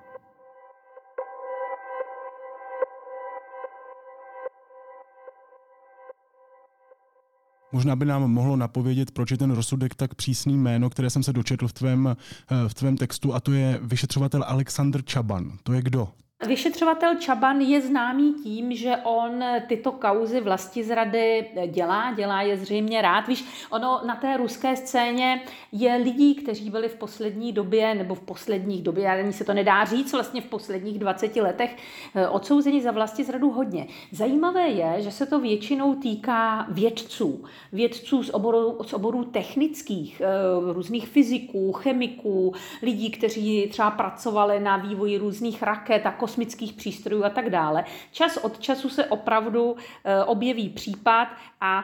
Možná 7.71 7.95
by 7.95 8.05
nám 8.05 8.31
mohlo 8.31 8.55
napovědět, 8.55 9.11
proč 9.11 9.31
je 9.31 9.37
ten 9.37 9.51
rozsudek 9.51 9.95
tak 9.95 10.15
přísný 10.15 10.57
jméno, 10.57 10.89
které 10.89 11.09
jsem 11.09 11.23
se 11.23 11.33
dočetl 11.33 11.67
v 11.67 11.73
tvém, 11.73 12.07
eh, 12.07 12.69
v 12.69 12.73
tvém 12.73 12.97
textu, 12.97 13.33
a 13.33 13.39
to 13.39 13.51
je 13.51 13.79
vyšetřovatel 13.81 14.43
Alexander 14.47 15.05
Čaban. 15.05 15.51
To 15.63 15.73
je 15.73 15.81
kdo? 15.81 16.07
Vyšetřovatel 16.47 17.15
Čaban 17.15 17.61
je 17.61 17.81
známý 17.81 18.33
tím, 18.33 18.75
že 18.75 18.97
on 19.03 19.43
tyto 19.67 19.91
kauzy 19.91 20.41
vlasti 20.41 20.83
zrady 20.83 21.45
dělá, 21.67 22.13
dělá 22.13 22.41
je 22.41 22.57
zřejmě 22.57 23.01
rád. 23.01 23.27
Víš, 23.27 23.45
ono 23.69 24.01
na 24.05 24.15
té 24.15 24.37
ruské 24.37 24.75
scéně 24.75 25.41
je 25.71 25.95
lidí, 25.95 26.35
kteří 26.35 26.69
byli 26.69 26.89
v 26.89 26.95
poslední 26.95 27.53
době, 27.53 27.95
nebo 27.95 28.15
v 28.15 28.19
posledních 28.19 28.81
době, 28.81 29.07
ani 29.07 29.33
se 29.33 29.43
to 29.43 29.53
nedá 29.53 29.85
říct, 29.85 30.13
vlastně 30.13 30.41
v 30.41 30.45
posledních 30.45 30.99
20 30.99 31.35
letech 31.35 31.77
eh, 32.15 32.27
odsouzení 32.27 32.81
za 32.81 32.91
vlasti 32.91 33.23
zradu 33.23 33.49
hodně. 33.49 33.87
Zajímavé 34.11 34.67
je, 34.67 35.01
že 35.01 35.11
se 35.11 35.25
to 35.25 35.39
většinou 35.39 35.95
týká 35.95 36.67
vědců. 36.69 37.43
Vědců 37.71 38.23
z 38.23 38.29
oboru, 38.29 38.77
z 38.81 38.93
oborů 38.93 39.23
technických, 39.23 40.21
eh, 40.21 40.73
různých 40.73 41.07
fyziků, 41.07 41.73
chemiků, 41.73 42.53
lidí, 42.81 43.11
kteří 43.11 43.67
třeba 43.71 43.91
pracovali 43.91 44.59
na 44.59 44.77
vývoji 44.77 45.17
různých 45.17 45.63
raket 45.63 46.05
a 46.05 46.11
kosmických 46.11 46.34
přístrojů 46.73 47.23
a 47.23 47.29
tak 47.29 47.49
dále. 47.49 47.85
Čas 48.11 48.37
od 48.37 48.59
času 48.59 48.89
se 48.89 49.05
opravdu 49.05 49.75
eh, 50.03 50.23
objeví 50.23 50.69
případ 50.69 51.27
a 51.61 51.83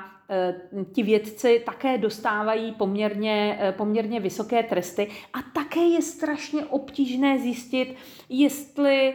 ti 0.94 1.04
vědci 1.04 1.64
také 1.66 1.98
dostávají 1.98 2.72
poměrně, 2.72 3.58
eh, 3.62 3.72
poměrně 3.72 4.20
vysoké 4.20 4.64
tresty 4.64 5.08
a 5.34 5.38
také 5.54 5.80
je 5.80 6.02
strašně 6.02 6.66
obtížné 6.66 7.40
zjistit, 7.40 7.96
jestli 8.30 9.14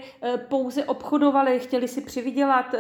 pouze 0.49 0.85
obchodovali, 0.85 1.59
chtěli 1.59 1.89
si 1.89 2.01
přivydělat 2.01 2.75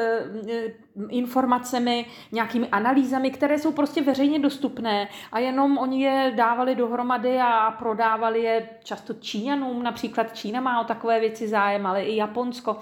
informacemi, 1.09 2.07
nějakými 2.33 2.69
analýzami, 2.69 3.31
které 3.31 3.59
jsou 3.59 3.73
prostě 3.73 4.02
veřejně 4.02 4.38
dostupné 4.38 5.09
a 5.33 5.38
jenom 5.38 5.78
oni 5.78 6.02
je 6.02 6.33
dávali 6.37 6.75
dohromady 6.75 7.38
a 7.38 7.71
prodávali 7.71 8.43
je 8.43 8.69
často 8.85 9.14
Číňanům, 9.14 9.83
například 9.83 10.37
Čína 10.37 10.61
má 10.61 10.81
o 10.81 10.85
takové 10.85 11.21
věci 11.21 11.49
zájem, 11.49 11.87
ale 11.87 12.02
i 12.02 12.16
Japonsko. 12.16 12.76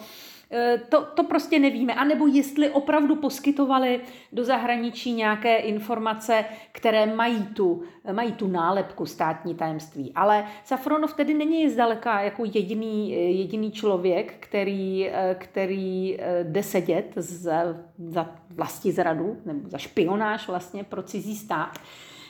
E, 0.54 0.78
to, 0.88 1.02
to 1.14 1.24
prostě 1.24 1.58
nevíme. 1.58 1.94
A 1.94 2.04
nebo 2.04 2.26
jestli 2.26 2.70
opravdu 2.70 3.16
poskytovali 3.16 4.00
do 4.32 4.44
zahraničí 4.44 5.12
nějaké 5.12 5.56
informace, 5.56 6.44
které 6.72 7.06
mají 7.06 7.46
tu, 7.46 7.82
mají 8.12 8.32
tu 8.32 8.48
nálepku 8.48 9.06
státní 9.06 9.54
tajemství. 9.54 10.12
Ale 10.14 10.46
Safronov 10.64 11.14
tedy 11.14 11.34
není 11.34 11.70
zdaleka 11.70 12.20
jako 12.20 12.44
jediný, 12.44 13.10
jediný 13.38 13.72
člověk, 13.72 14.34
který, 14.40 15.08
e, 15.08 15.34
který 15.38 16.18
jde 16.42 16.62
sedět 16.62 17.12
za, 17.16 17.76
za 17.98 18.30
vlastní 18.50 18.92
zradu 18.92 19.36
nebo 19.44 19.68
za 19.68 19.78
špionáž 19.78 20.48
vlastně 20.48 20.84
pro 20.84 21.02
cizí 21.02 21.36
stát. 21.36 21.78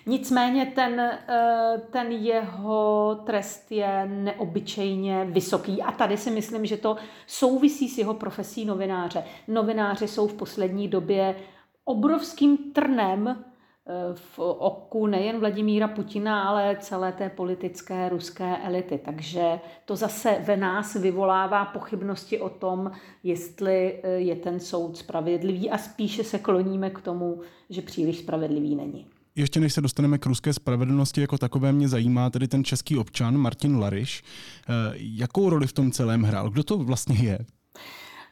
Nicméně 0.07 0.67
ten, 0.67 1.01
eh, 1.01 1.83
ten 1.91 2.13
jeho 2.13 3.15
trest 3.27 3.73
je 3.73 4.07
neobyčejně 4.07 5.25
vysoký 5.25 5.83
a 5.83 5.93
tady 5.93 6.17
si 6.17 6.31
myslím, 6.31 6.67
že 6.67 6.77
to 6.77 6.97
souvisí 7.27 7.89
s 7.89 7.99
jeho 7.99 8.15
profesí 8.15 8.65
novináře. 8.65 9.25
Novináři 9.49 10.09
jsou 10.09 10.29
v 10.29 10.35
poslední 10.35 10.89
době 10.89 11.37
obrovským 11.85 12.57
trnem 12.73 13.29
eh, 13.29 13.93
v 14.15 14.39
oku 14.39 15.07
nejen 15.07 15.41
Vladimíra 15.41 15.89
Putina, 15.89 16.43
ale 16.43 16.77
celé 16.81 17.13
té 17.13 17.29
politické 17.29 18.09
ruské 18.09 18.57
elity. 18.57 19.01
Takže 19.05 19.61
to 19.85 19.97
zase 19.97 20.39
ve 20.41 20.57
nás 20.57 20.95
vyvolává 20.95 21.65
pochybnosti 21.65 22.41
o 22.41 22.49
tom, 22.49 22.91
jestli 23.23 24.01
eh, 24.03 24.09
je 24.09 24.37
ten 24.37 24.61
soud 24.61 24.97
spravedlivý 24.97 25.71
a 25.71 25.79
spíše 25.79 26.25
se 26.25 26.39
kloníme 26.39 26.91
k 26.91 27.01
tomu, 27.01 27.41
že 27.71 27.83
příliš 27.83 28.19
spravedlivý 28.19 28.75
není. 28.75 29.14
Ještě 29.37 29.61
než 29.61 29.73
se 29.73 29.81
dostaneme 29.81 30.19
k 30.19 30.27
ruské 30.27 30.53
spravedlnosti 30.53 31.21
jako 31.21 31.39
takové, 31.39 31.73
mě 31.73 31.89
zajímá 31.89 32.31
tedy 32.31 32.49
ten 32.49 32.65
český 32.65 32.99
občan 32.99 33.37
Martin 33.37 33.79
Lariš. 33.79 34.23
Eh, 34.23 34.73
jakou 34.97 35.51
roli 35.51 35.67
v 35.67 35.73
tom 35.73 35.91
celém 35.91 36.23
hrál? 36.23 36.51
Kdo 36.51 36.65
to 36.65 36.79
vlastně 36.79 37.17
je? 37.17 37.39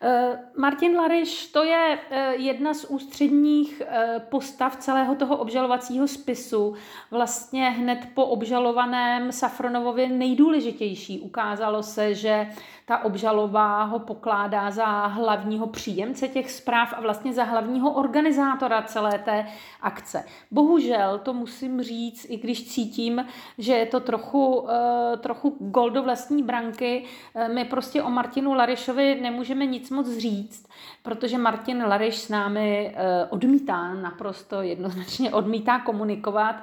Eh, 0.03 0.39
Martin 0.59 0.97
Lariš 0.97 1.47
to 1.47 1.65
je 1.65 1.99
eh, 2.11 2.35
jedna 2.37 2.75
z 2.75 2.85
ústředních 2.85 3.83
postav 4.19 4.77
celého 4.77 5.15
toho 5.15 5.37
obžalovacího 5.37 6.09
spisu. 6.09 6.75
Vlastně 7.11 7.71
hned 7.71 8.09
po 8.15 8.27
obžalovaném 8.27 9.33
Safronovově 9.33 10.09
nejdůležitější. 10.09 11.21
Ukázalo 11.21 11.83
se, 11.83 12.15
že 12.15 12.47
ta 12.85 13.05
obžalová 13.05 13.83
ho 13.85 13.99
pokládá 13.99 14.71
za 14.71 15.07
hlavního 15.07 15.67
příjemce 15.67 16.29
těch 16.29 16.51
zpráv 16.51 16.93
a 16.97 17.01
vlastně 17.01 17.33
za 17.33 17.45
hlavního 17.45 17.93
organizátora 17.93 18.83
celé 18.83 19.19
té 19.19 19.47
akce. 19.81 20.25
Bohužel 20.51 21.19
to 21.19 21.33
musím 21.33 21.83
říct, 21.83 22.27
i 22.29 22.37
když 22.37 22.69
cítím, 22.69 23.27
že 23.59 23.73
je 23.73 23.87
to 23.87 24.01
trochu, 24.01 24.69
eh, 24.71 25.17
trochu 25.17 25.57
gol 25.61 25.91
do 25.91 26.03
vlastní 26.03 26.43
branky, 26.43 27.05
eh, 27.35 27.49
my 27.49 27.65
prostě 27.65 28.03
o 28.03 28.11
Martinu 28.11 28.55
Larišovi 28.55 29.21
nemůžeme 29.21 29.67
nic 29.67 29.91
moc 29.91 30.09
říct, 30.17 30.69
protože 31.03 31.39
Martin 31.39 31.85
Lariš 31.85 32.19
s 32.19 32.29
námi 32.29 32.95
eh, 32.95 33.27
odmítá, 33.31 33.95
naprosto 33.95 34.63
jednoznačně 34.63 35.33
odmítá 35.33 35.79
komunikovat. 35.79 36.57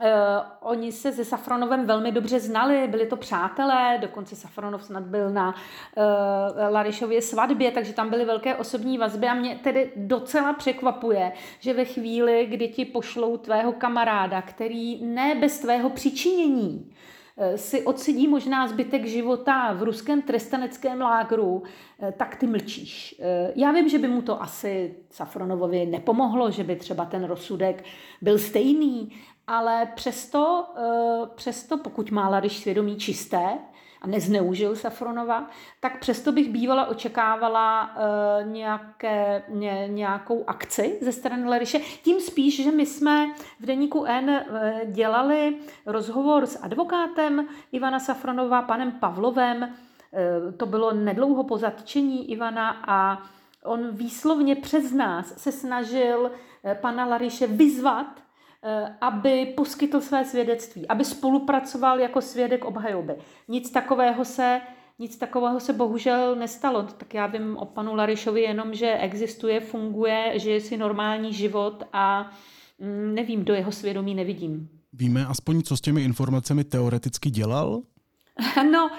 Uh, 0.00 0.06
oni 0.60 0.92
se 0.92 1.12
se 1.12 1.24
Safronovem 1.24 1.86
velmi 1.86 2.12
dobře 2.12 2.40
znali, 2.40 2.88
byli 2.88 3.06
to 3.06 3.16
přátelé, 3.16 3.98
dokonce 4.00 4.36
Safronov 4.36 4.84
snad 4.84 5.02
byl 5.02 5.30
na 5.30 5.54
uh, 5.54 6.04
Larišově 6.72 7.22
svatbě, 7.22 7.70
takže 7.70 7.92
tam 7.92 8.10
byly 8.10 8.24
velké 8.24 8.54
osobní 8.54 8.98
vazby 8.98 9.26
a 9.26 9.34
mě 9.34 9.58
tedy 9.62 9.92
docela 9.96 10.52
překvapuje, 10.52 11.32
že 11.60 11.74
ve 11.74 11.84
chvíli, 11.84 12.46
kdy 12.46 12.68
ti 12.68 12.84
pošlou 12.84 13.36
tvého 13.36 13.72
kamaráda, 13.72 14.42
který 14.42 15.04
ne 15.04 15.34
bez 15.34 15.58
tvého 15.58 15.90
přičinění 15.90 16.90
eh, 16.90 17.17
si 17.56 17.82
odsedí 17.84 18.28
možná 18.28 18.68
zbytek 18.68 19.06
života 19.06 19.72
v 19.72 19.82
ruském 19.82 20.22
trestaneckém 20.22 21.00
lágru, 21.00 21.62
tak 22.16 22.36
ty 22.36 22.46
mlčíš. 22.46 23.20
Já 23.54 23.72
vím, 23.72 23.88
že 23.88 23.98
by 23.98 24.08
mu 24.08 24.22
to 24.22 24.42
asi 24.42 24.94
Safronovovi 25.10 25.86
nepomohlo, 25.86 26.50
že 26.50 26.64
by 26.64 26.76
třeba 26.76 27.04
ten 27.04 27.24
rozsudek 27.24 27.84
byl 28.22 28.38
stejný, 28.38 29.12
ale 29.48 29.88
přesto, 29.94 30.66
eh, 30.76 31.26
přesto 31.34 31.78
pokud 31.78 32.10
má 32.10 32.28
Lariš 32.28 32.58
svědomí 32.58 32.96
čisté 32.96 33.58
a 34.00 34.06
nezneužil 34.06 34.76
Safronova, 34.76 35.46
tak 35.80 36.00
přesto 36.00 36.32
bych 36.32 36.48
bývala 36.48 36.86
očekávala 36.86 37.90
eh, 37.96 38.44
nějaké, 38.44 39.42
ně, 39.48 39.88
nějakou 39.88 40.44
akci 40.46 40.98
ze 41.00 41.12
strany 41.12 41.48
Lariše. 41.48 41.78
Tím 41.78 42.20
spíš, 42.20 42.62
že 42.62 42.70
my 42.70 42.86
jsme 42.86 43.26
v 43.60 43.66
deníku 43.66 44.04
N 44.04 44.30
eh, 44.30 44.80
dělali 44.86 45.56
rozhovor 45.86 46.46
s 46.46 46.62
advokátem 46.62 47.48
Ivana 47.72 48.00
Safronova, 48.00 48.62
panem 48.62 48.92
Pavlovem, 48.92 49.74
to 50.56 50.66
bylo 50.66 50.92
nedlouho 50.92 51.44
po 51.44 51.58
zatčení 51.58 52.30
Ivana 52.30 52.76
a 52.86 53.22
on 53.64 53.90
výslovně 53.90 54.56
přes 54.56 54.92
nás 54.92 55.34
se 55.36 55.52
snažil 55.52 56.30
pana 56.80 57.06
Lariše 57.06 57.46
vyzvat, 57.46 58.06
aby 59.00 59.46
poskytl 59.56 60.00
své 60.00 60.24
svědectví, 60.24 60.88
aby 60.88 61.04
spolupracoval 61.04 62.00
jako 62.00 62.20
svědek 62.20 62.64
obhajoby. 62.64 63.16
Nic 63.48 63.70
takového 63.70 64.24
se 64.24 64.60
nic 64.98 65.16
takového 65.16 65.60
se 65.60 65.72
bohužel 65.72 66.36
nestalo. 66.36 66.82
Tak 66.82 67.14
já 67.14 67.26
vím 67.26 67.56
o 67.56 67.64
panu 67.64 67.94
Larišovi 67.94 68.40
jenom, 68.40 68.74
že 68.74 68.92
existuje, 68.92 69.60
funguje, 69.60 70.32
žije 70.36 70.60
si 70.60 70.76
normální 70.76 71.32
život 71.32 71.82
a 71.92 72.30
mm, 72.78 73.14
nevím, 73.14 73.44
do 73.44 73.54
jeho 73.54 73.72
svědomí 73.72 74.14
nevidím. 74.14 74.68
Víme 74.92 75.26
aspoň, 75.26 75.62
co 75.62 75.76
s 75.76 75.80
těmi 75.80 76.02
informacemi 76.02 76.64
teoreticky 76.64 77.30
dělal? 77.30 77.82
No, 78.70 78.90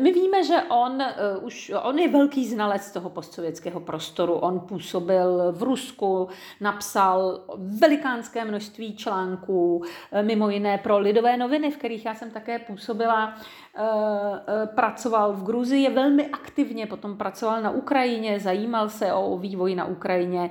my 0.00 0.12
víme, 0.12 0.44
že 0.44 0.62
on, 0.68 1.02
eh, 1.02 1.14
už, 1.40 1.72
on 1.82 1.98
je 1.98 2.08
velký 2.08 2.46
znalec 2.46 2.92
toho 2.92 3.10
postsovětského 3.10 3.80
prostoru. 3.80 4.34
On 4.34 4.60
působil 4.60 5.52
v 5.52 5.62
Rusku, 5.62 6.28
napsal 6.60 7.40
velikánské 7.80 8.44
množství 8.44 8.96
článků, 8.96 9.82
eh, 10.12 10.22
mimo 10.22 10.50
jiné 10.50 10.78
pro 10.78 10.98
lidové 10.98 11.36
noviny, 11.36 11.70
v 11.70 11.76
kterých 11.76 12.06
já 12.06 12.14
jsem 12.14 12.30
také 12.30 12.58
působila. 12.58 13.34
Eh, 13.78 14.66
pracoval 14.66 15.32
v 15.32 15.44
Gruzii, 15.44 15.82
je 15.82 15.90
velmi 15.90 16.26
aktivně 16.26 16.86
potom 16.86 17.16
pracoval 17.16 17.62
na 17.62 17.70
Ukrajině, 17.70 18.40
zajímal 18.40 18.88
se 18.88 19.12
o 19.12 19.38
vývoj 19.38 19.74
na 19.74 19.84
Ukrajině. 19.84 20.50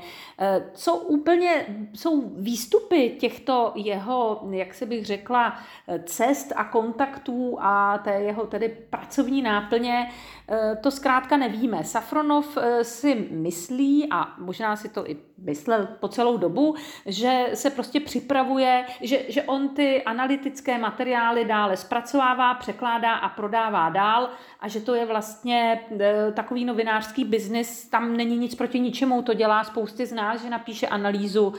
Co 0.74 0.96
úplně 0.96 1.66
jsou 1.94 2.30
výstupy 2.36 3.10
těchto 3.20 3.72
jeho, 3.76 4.48
jak 4.52 4.74
se 4.74 4.86
bych 4.86 5.06
řekla, 5.06 5.60
cest 6.04 6.54
a 6.56 6.64
kontaktů 6.64 7.58
a 7.60 7.98
té 7.98 8.12
jeho 8.12 8.48
tedy 8.48 8.75
pracovní 8.90 9.42
náplně, 9.42 10.10
eh, 10.50 10.76
to 10.84 10.92
zkrátka 10.92 11.38
nevíme. 11.38 11.84
Safronov 11.84 12.58
eh, 12.58 12.84
si 12.84 13.28
myslí, 13.32 14.08
a 14.12 14.36
možná 14.38 14.76
si 14.76 14.90
to 14.90 15.10
i 15.10 15.18
myslel 15.38 15.88
po 16.00 16.08
celou 16.08 16.38
dobu, 16.38 16.76
že 17.06 17.46
se 17.54 17.70
prostě 17.70 18.00
připravuje, 18.00 18.86
že, 19.02 19.20
že 19.28 19.44
on 19.44 19.70
ty 19.70 20.04
analytické 20.04 20.78
materiály 20.78 21.46
dále 21.46 21.78
zpracovává, 21.78 22.54
překládá 22.54 23.14
a 23.14 23.30
prodává 23.30 23.90
dál 23.90 24.30
a 24.60 24.68
že 24.68 24.82
to 24.82 24.96
je 24.96 25.06
vlastně 25.06 25.82
eh, 26.00 26.32
takový 26.32 26.66
novinářský 26.66 27.24
biznis, 27.24 27.90
tam 27.90 28.18
není 28.18 28.38
nic 28.38 28.56
proti 28.56 28.80
ničemu, 28.80 29.22
to 29.22 29.34
dělá 29.34 29.64
spousty 29.64 30.06
z 30.06 30.14
nás, 30.14 30.42
že 30.42 30.50
napíše 30.50 30.88
analýzu 30.88 31.54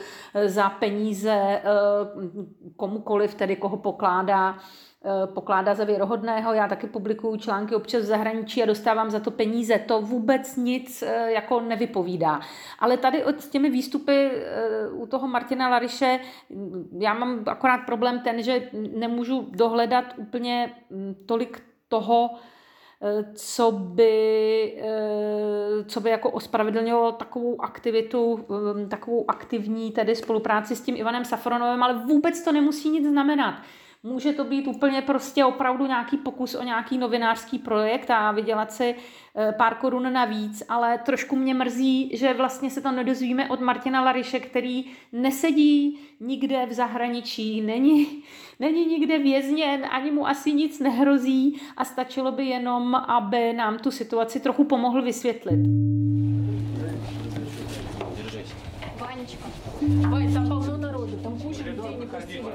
za 0.45 0.69
peníze 0.69 1.61
komukoliv, 2.75 3.35
tedy 3.35 3.55
koho 3.55 3.77
pokládá 3.77 4.57
pokládá 5.25 5.75
za 5.75 5.83
věrohodného. 5.83 6.53
Já 6.53 6.67
taky 6.67 6.87
publikuju 6.87 7.37
články 7.37 7.75
občas 7.75 8.01
v 8.01 8.05
zahraničí 8.05 8.63
a 8.63 8.65
dostávám 8.65 9.09
za 9.09 9.19
to 9.19 9.31
peníze. 9.31 9.79
To 9.79 10.01
vůbec 10.01 10.55
nic 10.55 11.03
jako 11.27 11.61
nevypovídá. 11.61 12.39
Ale 12.79 12.97
tady 12.97 13.23
s 13.39 13.49
těmi 13.49 13.66
výstupy 13.69 14.31
eh, 14.31 14.89
u 14.91 15.07
toho 15.07 15.27
Martina 15.27 15.69
Lariše, 15.69 16.19
já 16.99 17.13
mám 17.13 17.43
akorát 17.47 17.77
problém 17.77 18.19
ten, 18.19 18.43
že 18.43 18.69
nemůžu 18.73 19.47
dohledat 19.51 20.05
úplně 20.17 20.73
mm, 20.89 21.15
tolik 21.25 21.63
toho, 21.87 22.29
co 23.33 23.71
by, 23.71 24.83
co 25.87 26.01
by 26.01 26.09
jako 26.09 26.31
ospravedlnilo 26.31 27.11
takovou 27.11 27.61
aktivitu, 27.61 28.45
mm, 28.73 28.89
takovou 28.89 29.25
aktivní 29.27 29.91
tedy 29.91 30.15
spolupráci 30.15 30.75
s 30.75 30.81
tím 30.81 30.95
Ivanem 30.97 31.25
Safronovem, 31.25 31.83
ale 31.83 31.93
vůbec 31.93 32.43
to 32.43 32.51
nemusí 32.51 32.89
nic 32.89 33.07
znamenat. 33.07 33.55
Může 34.04 34.32
to 34.32 34.44
být 34.44 34.66
úplně 34.66 35.02
prostě 35.02 35.44
opravdu 35.44 35.86
nějaký 35.86 36.16
pokus 36.16 36.54
o 36.54 36.62
nějaký 36.62 36.98
novinářský 36.98 37.58
projekt 37.58 38.10
a 38.10 38.32
vydělat 38.32 38.72
si 38.72 38.94
eh, 38.94 39.52
pár 39.52 39.74
korun 39.74 40.12
navíc, 40.12 40.62
ale 40.68 40.98
trošku 40.98 41.36
mě 41.36 41.54
mrzí, 41.54 42.16
že 42.16 42.34
vlastně 42.34 42.70
se 42.70 42.80
to 42.80 42.92
nedozvíme 42.92 43.48
od 43.48 43.60
Martina 43.60 44.04
Lariše, 44.04 44.40
který 44.40 44.84
nesedí 45.12 45.98
nikde 46.20 46.66
v 46.66 46.72
zahraničí, 46.72 47.60
není, 47.60 48.22
není 48.60 48.86
nikde 48.86 49.18
vězněn, 49.18 49.86
ani 49.90 50.10
mu 50.10 50.28
asi 50.28 50.52
nic 50.52 50.80
nehrozí 50.80 51.60
a 51.76 51.84
stačilo 51.84 52.32
by 52.32 52.46
jenom, 52.46 52.94
aby 52.94 53.52
nám 53.52 53.78
tu 53.78 53.90
situaci 53.90 54.40
trochu 54.40 54.64
pomohl 54.64 55.02
vysvětlit. 55.02 55.60
Ванечка, 58.98 59.44
Вань, 60.08 60.32
там 60.32 60.48
полно 60.48 60.76
народу, 60.76 61.16
там 61.22 61.38
куча 61.38 61.62
людей 61.62 61.96
не 61.96 62.06
пустили. 62.06 62.52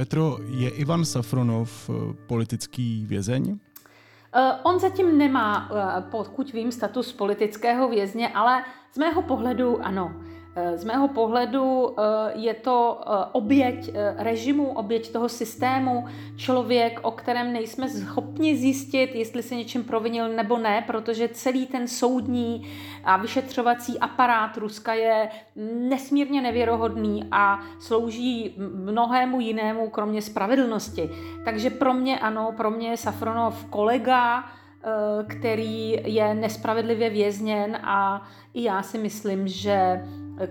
Petro, 0.00 0.38
je 0.48 0.70
Ivan 0.70 1.04
Safronov 1.04 1.90
eh, 1.90 2.14
politický 2.26 3.06
vězeň? 3.06 3.58
Eh, 4.34 4.52
on 4.62 4.78
zatím 4.78 5.18
nemá, 5.18 5.68
eh, 5.70 6.02
pokud 6.10 6.52
vím, 6.52 6.72
status 6.72 7.12
politického 7.12 7.88
vězně, 7.88 8.28
ale 8.28 8.64
z 8.92 8.98
mého 8.98 9.22
pohledu 9.22 9.84
ano. 9.86 10.14
Eh, 10.56 10.78
z 10.78 10.84
mého 10.84 11.08
pohledu 11.08 11.94
eh, 11.98 12.02
je 12.34 12.54
to 12.54 13.00
eh, 13.00 13.24
oběť 13.32 13.90
režimu, 14.16 14.72
oběť 14.72 15.12
toho 15.12 15.28
systému, 15.28 16.04
člověk, 16.36 17.00
o 17.02 17.10
kterém 17.10 17.52
nejsme 17.52 17.88
schopni 17.88 18.56
zjistit, 18.56 19.14
jestli 19.14 19.42
se 19.42 19.54
něčím 19.54 19.84
provinil 19.84 20.28
nebo 20.28 20.58
ne, 20.58 20.84
protože 20.86 21.28
celý 21.28 21.66
ten 21.66 21.88
soudní 21.88 22.66
a 23.04 23.16
vyšetřovací 23.16 23.98
aparát 23.98 24.56
Ruska 24.56 24.94
je 24.94 25.28
nesmírně 25.88 26.42
nevěrohodný 26.42 27.28
a 27.32 27.60
slouží 27.80 28.54
mnohému 28.74 29.40
jinému, 29.40 29.90
kromě 29.90 30.22
spravedlnosti. 30.22 31.10
Takže 31.44 31.70
pro 31.70 31.94
mě 31.94 32.18
ano, 32.18 32.54
pro 32.56 32.70
mě 32.70 32.88
je 32.88 32.96
Safronov 32.96 33.64
kolega, 33.64 34.44
který 35.28 35.90
je 36.04 36.34
nespravedlivě 36.34 37.10
vězněn 37.10 37.78
a 37.82 38.22
i 38.54 38.62
já 38.62 38.82
si 38.82 38.98
myslím, 38.98 39.48
že 39.48 40.02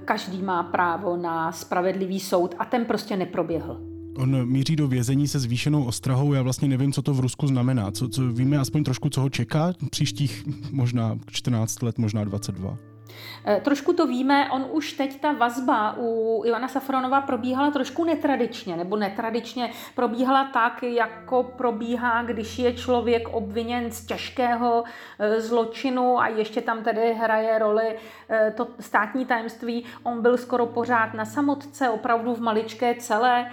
každý 0.05 0.41
má 0.41 0.63
právo 0.63 1.17
na 1.17 1.51
spravedlivý 1.51 2.19
soud 2.19 2.55
a 2.59 2.65
ten 2.65 2.85
prostě 2.85 3.17
neproběhl. 3.17 3.81
On 4.17 4.45
míří 4.45 4.75
do 4.75 4.87
vězení 4.87 5.27
se 5.27 5.39
zvýšenou 5.39 5.83
ostrahou. 5.83 6.33
Já 6.33 6.41
vlastně 6.41 6.67
nevím, 6.67 6.93
co 6.93 7.01
to 7.01 7.13
v 7.13 7.19
Rusku 7.19 7.47
znamená. 7.47 7.91
Co, 7.91 8.09
co 8.09 8.27
víme 8.31 8.57
aspoň 8.57 8.83
trošku, 8.83 9.09
co 9.09 9.21
ho 9.21 9.29
čeká 9.29 9.73
příštích 9.91 10.43
možná 10.71 11.17
14 11.31 11.81
let, 11.81 11.97
možná 11.97 12.23
22. 12.23 12.88
Eh, 13.45 13.61
trošku 13.63 13.93
to 13.93 14.07
víme, 14.07 14.49
on 14.51 14.65
už 14.71 14.93
teď 14.93 15.21
ta 15.21 15.31
vazba 15.31 15.95
u 15.97 16.41
Ivana 16.45 16.67
Safronova 16.67 17.21
probíhala 17.21 17.71
trošku 17.71 18.03
netradičně, 18.05 18.77
nebo 18.77 18.95
netradičně 18.95 19.71
probíhala 19.95 20.49
tak, 20.53 20.83
jako 20.83 21.43
probíhá, 21.43 22.23
když 22.23 22.59
je 22.59 22.73
člověk 22.73 23.27
obviněn 23.27 23.91
z 23.91 24.05
těžkého 24.05 24.83
eh, 25.19 25.41
zločinu 25.41 26.19
a 26.19 26.27
ještě 26.27 26.61
tam 26.61 26.83
tedy 26.83 27.13
hraje 27.13 27.59
roli 27.59 27.95
eh, 28.29 28.53
to 28.57 28.67
státní 28.79 29.25
tajemství. 29.25 29.85
On 30.03 30.21
byl 30.21 30.37
skoro 30.37 30.65
pořád 30.65 31.13
na 31.13 31.25
samotce, 31.25 31.89
opravdu 31.89 32.35
v 32.35 32.41
maličké 32.41 32.95
celé 32.95 33.51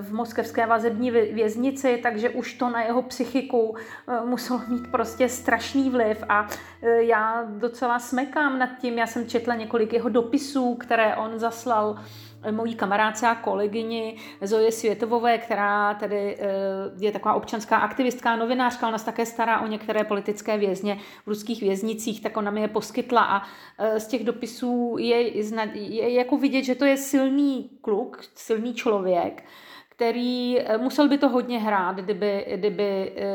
v 0.00 0.12
moskevské 0.12 0.66
vazební 0.66 1.10
věznici, 1.10 2.00
takže 2.02 2.30
už 2.30 2.54
to 2.54 2.70
na 2.70 2.82
jeho 2.82 3.02
psychiku 3.02 3.76
eh, 4.08 4.26
muselo 4.26 4.60
mít 4.68 4.90
prostě 4.90 5.28
strašný 5.28 5.90
vliv 5.90 6.24
a 6.28 6.48
eh, 6.82 7.02
já 7.02 7.44
docela 7.48 7.98
smekám 7.98 8.58
nad 8.58 8.70
tím. 8.80 8.98
Já 8.98 9.06
jsem 9.06 9.26
četla 9.26 9.54
několik 9.54 9.92
jeho 9.92 10.08
dopisů, 10.08 10.74
které 10.74 11.16
on 11.16 11.38
zaslal 11.38 11.96
eh, 11.98 12.33
mojí 12.50 12.74
kamarádce 12.74 13.26
a 13.26 13.34
kolegyni 13.34 14.16
Zoje 14.40 14.72
Světovové, 14.72 15.38
která 15.38 15.94
tedy 15.94 16.38
je 16.98 17.12
taková 17.12 17.34
občanská 17.34 17.76
aktivistka, 17.76 18.36
novinářka, 18.36 18.88
ona 18.88 18.98
se 18.98 19.04
také 19.04 19.26
stará 19.26 19.60
o 19.60 19.66
některé 19.66 20.04
politické 20.04 20.58
vězně 20.58 20.98
v 21.24 21.28
ruských 21.28 21.62
věznicích, 21.62 22.22
tak 22.22 22.36
ona 22.36 22.50
mi 22.50 22.60
je 22.60 22.68
poskytla. 22.68 23.24
A 23.24 23.42
z 23.98 24.06
těch 24.06 24.24
dopisů 24.24 24.96
je, 24.98 25.38
je 25.78 26.12
jako 26.12 26.36
vidět, 26.36 26.62
že 26.62 26.74
to 26.74 26.84
je 26.84 26.96
silný 26.96 27.70
kluk, 27.80 28.24
silný 28.34 28.74
člověk, 28.74 29.44
který 29.96 30.60
eh, 30.60 30.78
musel 30.78 31.08
by 31.08 31.18
to 31.18 31.28
hodně 31.28 31.58
hrát, 31.58 31.96
kdyby, 31.96 32.46
kdyby 32.56 33.12
eh, 33.16 33.26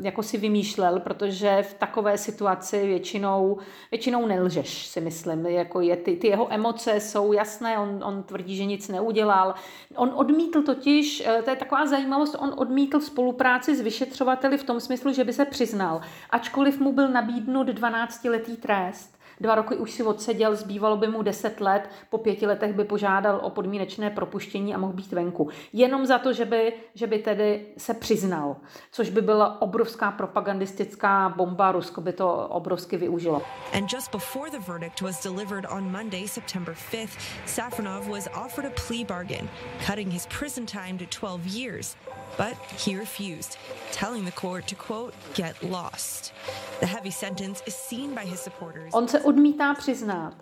jako 0.00 0.22
si 0.22 0.38
vymýšlel, 0.38 1.00
protože 1.00 1.62
v 1.62 1.74
takové 1.74 2.18
situaci 2.18 2.86
většinou, 2.86 3.58
většinou 3.90 4.26
nelžeš, 4.26 4.86
si 4.86 5.00
myslím. 5.00 5.46
Jako 5.46 5.80
je, 5.80 5.96
ty, 5.96 6.16
ty 6.16 6.26
jeho 6.26 6.52
emoce 6.52 7.00
jsou 7.00 7.32
jasné, 7.32 7.78
on, 7.78 8.00
on 8.04 8.22
tvrdí, 8.22 8.56
že 8.56 8.64
nic 8.64 8.88
neudělal. 8.88 9.54
On 9.96 10.12
odmítl 10.14 10.62
totiž, 10.62 11.22
eh, 11.26 11.42
to 11.42 11.50
je 11.50 11.56
taková 11.56 11.86
zajímavost, 11.86 12.36
on 12.38 12.54
odmítl 12.56 13.00
spolupráci 13.00 13.76
s 13.76 13.80
vyšetřovateli 13.80 14.58
v 14.58 14.64
tom 14.64 14.80
smyslu, 14.80 15.12
že 15.12 15.24
by 15.24 15.32
se 15.32 15.44
přiznal, 15.44 16.00
ačkoliv 16.30 16.80
mu 16.80 16.92
byl 16.92 17.08
nabídnut 17.08 17.68
12-letý 17.68 18.56
trest 18.56 19.14
Dva 19.40 19.54
roky 19.54 19.76
už 19.76 19.90
si 19.90 20.02
odseděl, 20.02 20.56
zbývalo 20.56 20.96
by 20.96 21.08
mu 21.08 21.22
deset 21.22 21.60
let, 21.60 21.90
po 22.10 22.18
pěti 22.18 22.46
letech 22.46 22.72
by 22.72 22.84
požádal 22.84 23.40
o 23.42 23.50
podmínečné 23.50 24.10
propuštění 24.10 24.74
a 24.74 24.78
mohl 24.78 24.92
být 24.92 25.12
venku. 25.12 25.48
Jenom 25.72 26.06
za 26.06 26.18
to, 26.18 26.32
že 26.32 26.44
by, 26.44 26.72
že 26.94 27.06
by 27.06 27.18
tedy 27.18 27.66
se 27.78 27.94
přiznal, 27.94 28.56
což 28.92 29.10
by 29.10 29.22
byla 29.22 29.62
obrovská 29.62 30.10
propagandistická 30.10 31.34
bomba, 31.36 31.72
Rusko 31.72 32.00
by 32.00 32.12
to 32.12 32.48
obrovsky 32.48 32.96
využilo. 32.96 33.42
And 33.72 33.92
just 33.92 34.12
before 34.12 34.50
the 34.50 34.58
verdict 34.58 35.02
was 35.02 35.22
delivered 35.22 35.66
on 35.70 35.92
Monday, 35.92 36.28
September 36.28 36.74
5th, 36.92 37.18
Safronov 37.46 38.08
was 38.08 38.28
offered 38.34 38.66
a 38.66 38.70
plea 38.86 39.04
bargain, 39.04 39.48
cutting 39.86 40.10
his 40.10 40.26
prison 40.26 40.66
time 40.66 40.98
to 40.98 41.06
12 41.06 41.46
years. 41.46 41.96
But 42.36 42.56
he 42.84 42.96
refused, 42.96 43.58
telling 43.92 44.24
the 44.24 44.32
court 44.32 44.66
to, 44.66 44.74
quote, 44.74 45.14
get 45.34 45.54
lost. 45.62 46.32
The 46.80 46.86
heavy 46.86 47.10
sentence 47.10 47.62
is 47.66 47.74
seen 47.74 48.14
by 48.14 48.24
his 48.24 48.40
supporters. 48.40 48.92
On 48.92 49.06
se 49.08 49.20
odmítá 49.24 49.74
přiznat. 49.74 50.34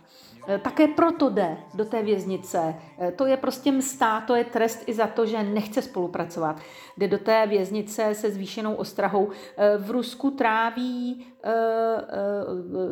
E, 0.48 0.58
také 0.58 0.88
proto 0.88 1.30
jde 1.30 1.56
do 1.74 1.84
té 1.84 2.02
věznice. 2.02 2.74
E, 3.00 3.12
to 3.12 3.26
je 3.26 3.36
prostě 3.36 3.72
mstá, 3.72 4.20
to 4.20 4.34
je 4.34 4.44
trest 4.44 4.82
i 4.86 4.94
za 4.94 5.06
to, 5.06 5.26
že 5.26 5.42
nechce 5.42 5.82
spolupracovat. 5.82 6.60
Jde 6.96 7.08
do 7.08 7.18
té 7.18 7.46
věznice 7.46 8.14
se 8.14 8.30
zvýšenou 8.30 8.74
ostrahou. 8.74 9.30
E, 9.56 9.78
v 9.78 9.90
Rusku 9.90 10.30
tráví 10.30 11.26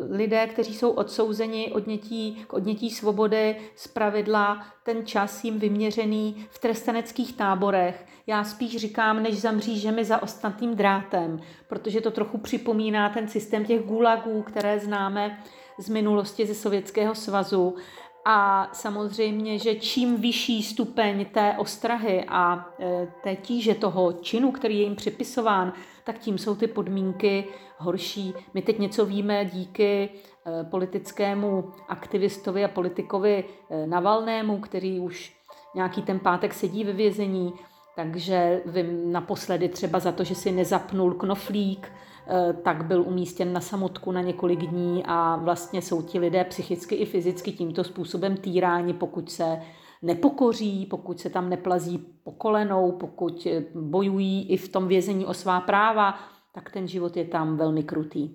lidé, 0.09 0.47
kteří 0.47 0.75
jsou 0.75 0.91
odsouzeni 0.91 1.71
odnětí, 1.71 2.45
k 2.47 2.53
odnětí 2.53 2.89
svobody 2.89 3.55
z 3.75 3.87
pravidla 3.87 4.65
ten 4.83 5.05
čas 5.05 5.43
jim 5.43 5.59
vyměřený 5.59 6.45
v 6.49 6.59
tresteneckých 6.59 7.33
táborech. 7.37 8.05
Já 8.27 8.43
spíš 8.43 8.77
říkám, 8.77 9.23
než 9.23 9.41
zamří 9.41 9.91
mi 9.91 10.05
za 10.05 10.23
ostatním 10.23 10.75
drátem, 10.75 11.39
protože 11.67 12.01
to 12.01 12.11
trochu 12.11 12.37
připomíná 12.37 13.09
ten 13.09 13.27
systém 13.27 13.65
těch 13.65 13.81
gulagů, 13.81 14.41
které 14.41 14.79
známe 14.79 15.37
z 15.81 15.89
minulosti 15.89 16.45
ze 16.45 16.55
Sovětského 16.55 17.15
svazu. 17.15 17.75
A 18.25 18.69
samozřejmě, 18.73 19.59
že 19.59 19.75
čím 19.75 20.21
vyšší 20.21 20.63
stupeň 20.63 21.25
té 21.25 21.55
ostrahy 21.57 22.25
a 22.27 22.69
e, 22.79 23.07
té 23.23 23.35
tíže 23.35 23.75
toho 23.75 24.13
činu, 24.13 24.51
který 24.51 24.77
je 24.77 24.83
jim 24.83 24.95
připisován, 24.95 25.73
tak 26.03 26.19
tím 26.19 26.37
jsou 26.37 26.55
ty 26.55 26.67
podmínky 26.67 27.47
horší. 27.77 28.33
My 28.53 28.61
teď 28.61 28.79
něco 28.79 29.05
víme 29.05 29.45
díky 29.45 30.09
e, 30.09 30.63
politickému 30.63 31.71
aktivistovi 31.87 32.63
a 32.63 32.67
politikovi 32.67 33.43
e, 33.69 33.87
Navalnému, 33.87 34.59
který 34.59 34.99
už 34.99 35.33
nějaký 35.75 36.01
ten 36.01 36.19
pátek 36.19 36.53
sedí 36.53 36.83
ve 36.83 36.93
vězení, 36.93 37.53
takže 37.95 38.61
vím 38.65 39.11
naposledy 39.11 39.69
třeba 39.69 39.99
za 39.99 40.11
to, 40.11 40.23
že 40.23 40.35
si 40.35 40.51
nezapnul 40.51 41.13
knoflík, 41.13 41.91
tak 42.63 42.85
byl 42.85 43.01
umístěn 43.01 43.53
na 43.53 43.61
samotku 43.61 44.11
na 44.11 44.21
několik 44.21 44.59
dní 44.59 45.03
a 45.05 45.35
vlastně 45.35 45.81
jsou 45.81 46.01
ti 46.01 46.19
lidé 46.19 46.43
psychicky 46.43 46.95
i 46.95 47.05
fyzicky 47.05 47.51
tímto 47.51 47.83
způsobem 47.83 48.37
týráni, 48.37 48.93
pokud 48.93 49.31
se 49.31 49.61
nepokoří, 50.01 50.85
pokud 50.85 51.19
se 51.19 51.29
tam 51.29 51.49
neplazí 51.49 51.97
po 52.23 52.31
kolenou, 52.31 52.91
pokud 52.91 53.47
eh, 53.51 53.63
bojují 53.75 54.49
i 54.49 54.57
v 54.57 54.69
tom 54.69 54.87
vězení 54.87 55.25
o 55.25 55.33
svá 55.33 55.61
práva, 55.61 56.19
tak 56.53 56.71
ten 56.71 56.87
život 56.87 57.17
je 57.17 57.25
tam 57.25 57.57
velmi 57.57 57.83
krutý. 57.83 58.29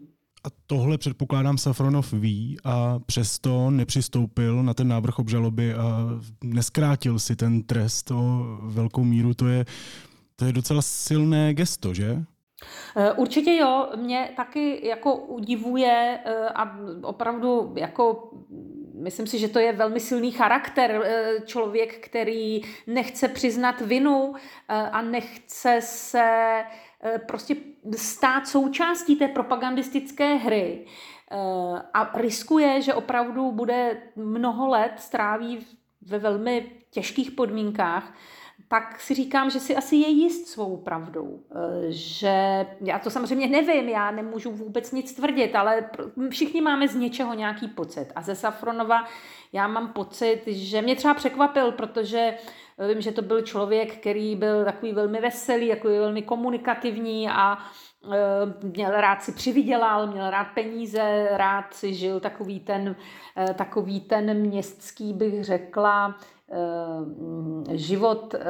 A 0.44 0.48
tohle 0.66 0.98
předpokládám 0.98 1.58
Safronov 1.58 2.12
ví 2.12 2.56
a 2.64 2.98
přesto 2.98 3.70
nepřistoupil 3.70 4.62
na 4.62 4.74
ten 4.74 4.88
návrh 4.88 5.18
obžaloby 5.18 5.74
a 5.74 6.08
neskrátil 6.44 7.18
si 7.18 7.36
ten 7.36 7.62
trest 7.62 8.10
o 8.10 8.44
velkou 8.62 9.04
míru. 9.04 9.34
To 9.34 9.46
je, 9.46 9.64
to 10.36 10.44
je 10.44 10.52
docela 10.52 10.82
silné 10.82 11.54
gesto, 11.54 11.94
že? 11.94 12.24
Eh, 12.96 13.12
určitě 13.12 13.56
jo, 13.56 13.88
mě 13.96 14.32
taky 14.36 14.86
jako 14.86 15.16
udivuje 15.16 16.20
eh, 16.24 16.48
a 16.48 16.78
opravdu 17.02 17.72
jako 17.76 18.30
myslím 18.94 19.26
si, 19.26 19.38
že 19.38 19.48
to 19.48 19.58
je 19.58 19.72
velmi 19.72 20.00
silný 20.00 20.32
charakter, 20.32 21.02
eh, 21.04 21.40
člověk, 21.44 22.06
který 22.06 22.60
nechce 22.86 23.28
přiznat 23.28 23.80
vinu 23.80 24.34
a 24.68 25.02
nechce 25.02 25.78
se 25.80 26.64
prostě 27.26 27.56
stát 27.96 28.48
součástí 28.48 29.16
té 29.16 29.28
propagandistické 29.28 30.34
hry 30.34 30.86
a 31.94 32.12
riskuje, 32.14 32.82
že 32.82 32.94
opravdu 32.94 33.52
bude 33.52 34.02
mnoho 34.16 34.68
let 34.68 34.92
stráví 34.96 35.66
ve 36.02 36.18
velmi 36.18 36.72
těžkých 36.90 37.30
podmínkách, 37.30 38.14
tak 38.68 39.00
si 39.00 39.14
říkám, 39.14 39.50
že 39.50 39.60
si 39.60 39.76
asi 39.76 39.96
je 39.96 40.08
jist 40.08 40.48
svou 40.48 40.76
pravdou. 40.76 41.40
Eh, 41.50 41.86
že 41.88 42.66
já 42.80 42.98
to 42.98 43.10
samozřejmě 43.10 43.46
nevím, 43.46 43.88
já 43.88 44.10
nemůžu 44.10 44.50
vůbec 44.50 44.92
nic 44.92 45.12
tvrdit, 45.12 45.56
ale 45.56 45.90
všichni 46.30 46.60
máme 46.60 46.88
z 46.88 46.94
něčeho 46.94 47.34
nějaký 47.34 47.68
pocit. 47.68 48.06
A 48.16 48.22
ze 48.22 48.34
Safronova 48.34 49.04
já 49.52 49.68
mám 49.68 49.88
pocit, 49.88 50.42
že 50.46 50.82
mě 50.82 50.96
třeba 50.96 51.14
překvapil, 51.14 51.72
protože 51.72 52.34
vím, 52.88 53.00
že 53.00 53.12
to 53.12 53.22
byl 53.22 53.42
člověk, 53.42 53.96
který 53.96 54.36
byl 54.36 54.64
takový 54.64 54.92
velmi 54.92 55.20
veselý, 55.20 55.68
takový 55.68 55.98
velmi 55.98 56.22
komunikativní 56.22 57.28
a 57.28 57.58
eh, 58.12 58.18
měl 58.62 58.90
rád 58.90 59.22
si 59.22 59.32
přivydělal, 59.32 60.06
měl 60.06 60.30
rád 60.30 60.46
peníze, 60.54 61.28
rád 61.30 61.74
si 61.74 61.94
žil 61.94 62.20
takový 62.20 62.60
ten, 62.60 62.96
eh, 63.36 63.54
takový 63.54 64.00
ten 64.00 64.34
městský, 64.34 65.12
bych 65.12 65.44
řekla, 65.44 66.18
Eh, 66.18 66.35
život 67.74 68.34
eh, 68.34 68.40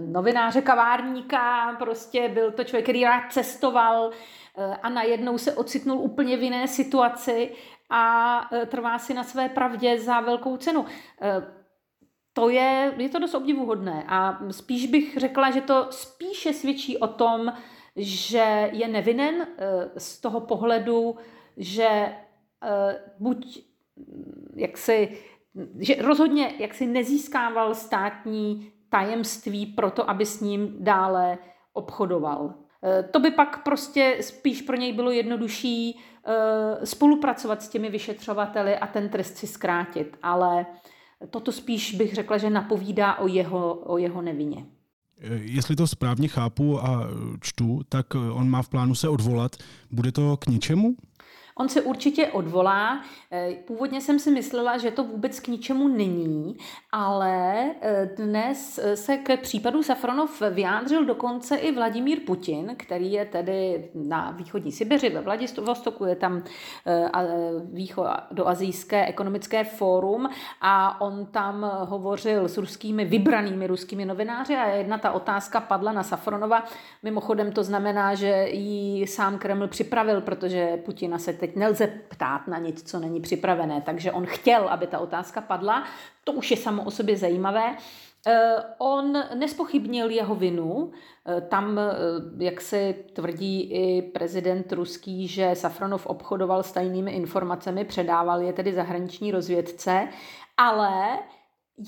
novináře, 0.00 0.62
kavárníka, 0.62 1.76
prostě 1.78 2.28
byl 2.28 2.52
to 2.52 2.64
člověk, 2.64 2.84
který 2.84 3.04
rád 3.04 3.32
cestoval 3.32 4.10
eh, 4.10 4.76
a 4.82 4.88
najednou 4.88 5.38
se 5.38 5.52
ocitnul 5.52 5.98
úplně 5.98 6.36
v 6.36 6.42
jiné 6.42 6.68
situaci 6.68 7.52
a 7.90 8.40
trvá 8.66 8.98
si 8.98 9.14
na 9.14 9.24
své 9.24 9.48
pravdě 9.48 9.98
za 9.98 10.20
velkou 10.20 10.56
cenu. 10.56 10.84
To 12.32 12.48
je, 12.48 12.94
je 12.96 13.08
to 13.08 13.18
dost 13.18 13.34
obdivuhodné 13.34 14.04
a 14.08 14.38
spíš 14.50 14.86
bych 14.86 15.16
řekla, 15.16 15.50
že 15.50 15.60
to 15.60 15.86
spíše 15.90 16.52
svědčí 16.52 16.98
o 16.98 17.06
tom, 17.06 17.52
že 17.96 18.70
je 18.72 18.88
nevinen 18.88 19.46
z 19.96 20.20
toho 20.20 20.40
pohledu, 20.40 21.16
že 21.56 22.16
buď 23.18 23.64
jak 24.56 24.78
si 24.78 25.18
že 25.78 25.94
rozhodně 26.02 26.54
jaksi 26.58 26.86
nezískával 26.86 27.74
státní 27.74 28.72
tajemství 28.88 29.66
proto, 29.66 30.10
aby 30.10 30.26
s 30.26 30.40
ním 30.40 30.76
dále 30.78 31.38
obchodoval. 31.72 32.54
E, 32.84 33.02
to 33.02 33.20
by 33.20 33.30
pak 33.30 33.62
prostě 33.62 34.18
spíš 34.20 34.62
pro 34.62 34.76
něj 34.76 34.92
bylo 34.92 35.10
jednodušší 35.10 35.90
e, 35.90 35.96
spolupracovat 36.86 37.62
s 37.62 37.68
těmi 37.68 37.90
vyšetřovateli 37.90 38.76
a 38.76 38.86
ten 38.86 39.08
trest 39.08 39.36
si 39.36 39.46
zkrátit, 39.46 40.16
ale 40.22 40.66
toto 41.30 41.52
spíš 41.52 41.94
bych 41.94 42.14
řekla, 42.14 42.38
že 42.38 42.50
napovídá 42.50 43.14
o 43.14 43.26
jeho, 43.26 43.74
o 43.74 43.98
jeho 43.98 44.22
nevině. 44.22 44.66
E, 45.20 45.34
jestli 45.34 45.76
to 45.76 45.86
správně 45.86 46.28
chápu 46.28 46.80
a 46.80 47.08
čtu, 47.40 47.80
tak 47.88 48.14
on 48.14 48.50
má 48.50 48.62
v 48.62 48.68
plánu 48.68 48.94
se 48.94 49.08
odvolat. 49.08 49.56
Bude 49.90 50.12
to 50.12 50.36
k 50.36 50.46
něčemu? 50.46 50.96
On 51.58 51.68
se 51.68 51.82
určitě 51.82 52.26
odvolá. 52.26 53.00
Eh, 53.32 53.54
původně 53.66 54.00
jsem 54.00 54.18
si 54.18 54.30
myslela, 54.30 54.78
že 54.78 54.90
to 54.90 55.04
vůbec 55.04 55.40
k 55.40 55.48
ničemu 55.48 55.88
není, 55.88 56.56
ale 56.92 57.64
eh, 57.80 58.10
dnes 58.16 58.80
eh, 58.82 58.96
se 58.96 59.16
k 59.16 59.36
případu 59.36 59.82
Safronov 59.82 60.42
vyjádřil 60.50 61.04
dokonce 61.04 61.56
i 61.56 61.72
Vladimír 61.72 62.20
Putin, 62.26 62.74
který 62.76 63.12
je 63.12 63.24
tedy 63.24 63.90
na 63.94 64.30
východní 64.30 64.72
Sibiři, 64.72 65.10
ve 65.10 65.20
Vladivostoku, 65.20 66.04
je 66.04 66.16
tam 66.16 66.42
východoazijské 67.72 69.06
ekonomické 69.06 69.64
fórum 69.64 70.28
a 70.60 71.00
on 71.00 71.26
tam 71.26 71.70
hovořil 71.80 72.48
s 72.48 72.58
ruskými, 72.58 73.04
vybranými 73.04 73.66
ruskými 73.66 74.04
novináři 74.04 74.54
a 74.54 74.66
jedna 74.66 74.98
ta 74.98 75.12
otázka 75.12 75.60
padla 75.60 75.92
na 75.92 76.02
Safronova. 76.02 76.64
Mimochodem 77.02 77.52
to 77.52 77.64
znamená, 77.64 78.14
že 78.14 78.46
ji 78.50 79.06
sám 79.06 79.38
Kreml 79.38 79.68
připravil, 79.68 80.20
protože 80.20 80.76
Putina 80.76 81.18
se 81.18 81.32
teď 81.46 81.56
nelze 81.56 81.86
ptát 81.86 82.48
na 82.48 82.58
nic, 82.58 82.90
co 82.90 82.98
není 82.98 83.20
připravené. 83.20 83.80
Takže 83.80 84.12
on 84.12 84.26
chtěl, 84.26 84.68
aby 84.68 84.86
ta 84.86 84.98
otázka 84.98 85.40
padla. 85.40 85.84
To 86.24 86.32
už 86.32 86.50
je 86.50 86.56
samo 86.56 86.84
o 86.84 86.90
sobě 86.90 87.16
zajímavé. 87.16 87.76
Eh, 88.26 88.56
on 88.78 89.12
nespochybnil 89.34 90.10
jeho 90.10 90.34
vinu. 90.34 90.90
Eh, 91.26 91.40
tam, 91.40 91.78
eh, 91.78 92.44
jak 92.44 92.60
se 92.60 92.94
tvrdí 93.12 93.60
i 93.60 94.02
prezident 94.02 94.72
ruský, 94.72 95.28
že 95.28 95.50
Safronov 95.54 96.06
obchodoval 96.06 96.62
s 96.62 96.72
tajnými 96.72 97.12
informacemi, 97.12 97.84
předával 97.84 98.42
je 98.42 98.52
tedy 98.52 98.72
zahraniční 98.72 99.32
rozvědce, 99.32 100.08
ale 100.56 101.18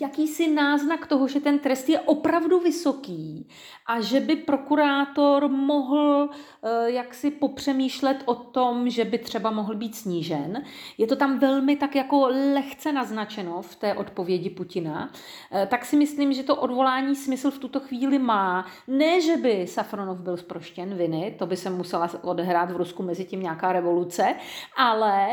jakýsi 0.01 0.51
náznak 0.51 1.07
toho, 1.07 1.29
že 1.29 1.41
ten 1.41 1.59
trest 1.59 1.89
je 1.89 2.01
opravdu 2.01 2.61
vysoký 2.61 3.49
a 3.87 4.01
že 4.01 4.21
by 4.21 4.37
prokurátor 4.37 5.49
mohl 5.49 6.31
eh, 6.31 6.91
jaksi 6.91 7.31
popřemýšlet 7.31 8.23
o 8.25 8.35
tom, 8.35 8.91
že 8.91 9.05
by 9.05 9.19
třeba 9.19 9.51
mohl 9.51 9.75
být 9.75 9.97
snížen. 9.97 10.63
Je 10.99 11.07
to 11.07 11.17
tam 11.17 11.39
velmi 11.39 11.77
tak 11.77 11.95
jako 11.95 12.29
lehce 12.53 12.93
naznačeno 12.93 13.63
v 13.63 13.77
té 13.77 13.95
odpovědi 13.95 14.51
Putina. 14.51 15.13
Eh, 15.53 15.67
tak 15.67 15.85
si 15.85 15.97
myslím, 15.97 16.33
že 16.33 16.43
to 16.43 16.57
odvolání 16.57 17.17
smysl 17.17 17.51
v 17.51 17.59
tuto 17.59 17.81
chvíli 17.81 18.19
má. 18.19 18.67
Ne, 18.89 19.21
že 19.21 19.37
by 19.37 19.67
Safronov 19.67 20.21
byl 20.21 20.37
zproštěn 20.37 20.95
viny, 20.95 21.35
to 21.39 21.47
by 21.47 21.57
se 21.57 21.71
musela 21.71 22.11
odehrát 22.23 22.71
v 22.71 22.77
Rusku 22.77 23.03
mezi 23.03 23.25
tím 23.25 23.43
nějaká 23.43 23.73
revoluce, 23.73 24.35
ale 24.77 25.29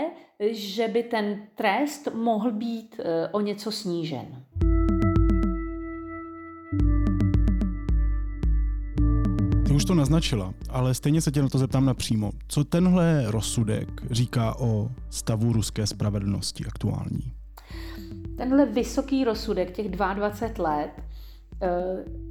že 0.52 0.88
by 0.88 1.04
ten 1.04 1.42
trest 1.56 2.08
mohl 2.14 2.52
být 2.52 3.00
o 3.32 3.42
něco 3.42 3.72
snížen. 3.72 4.44
Ty 9.68 9.74
už 9.74 9.86
to 9.86 9.96
naznačila, 9.96 10.54
ale 10.70 10.94
stejně 10.94 11.22
se 11.22 11.32
tě 11.32 11.42
na 11.42 11.50
to 11.50 11.58
zeptám 11.58 11.86
napřímo. 11.86 12.32
Co 12.48 12.64
tenhle 12.64 13.32
rozsudek 13.32 13.90
říká 14.12 14.60
o 14.60 14.90
stavu 15.10 15.54
ruské 15.54 15.88
spravedlnosti 15.88 16.66
aktuální? 16.66 17.34
Tenhle 18.38 18.66
vysoký 18.66 19.24
rozsudek 19.24 19.72
těch 19.72 19.90
22 19.90 20.70
let 20.70 20.92
eh, 20.98 21.13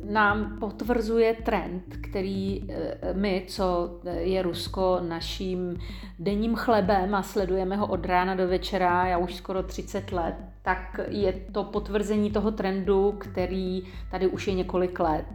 nám 0.05 0.57
potvrzuje 0.61 1.35
trend, 1.35 1.83
který 2.03 2.63
eh, 2.69 3.15
my, 3.15 3.45
co 3.47 3.91
je 4.19 4.43
Rusko 4.43 5.01
naším 5.09 5.79
denním 6.19 6.55
chlebem 6.55 7.15
a 7.15 7.23
sledujeme 7.23 7.77
ho 7.77 7.87
od 7.87 8.07
rána 8.07 8.35
do 8.35 8.49
večera, 8.49 9.07
já 9.07 9.19
už 9.19 9.35
skoro 9.35 9.63
30 9.63 10.13
let, 10.13 10.35
tak 10.63 11.01
je 11.09 11.33
to 11.33 11.65
potvrzení 11.65 12.31
toho 12.31 12.51
trendu, 12.51 13.13
který 13.19 13.83
tady 14.11 14.27
už 14.27 14.47
je 14.47 14.55
několik 14.55 15.01
let, 15.01 15.27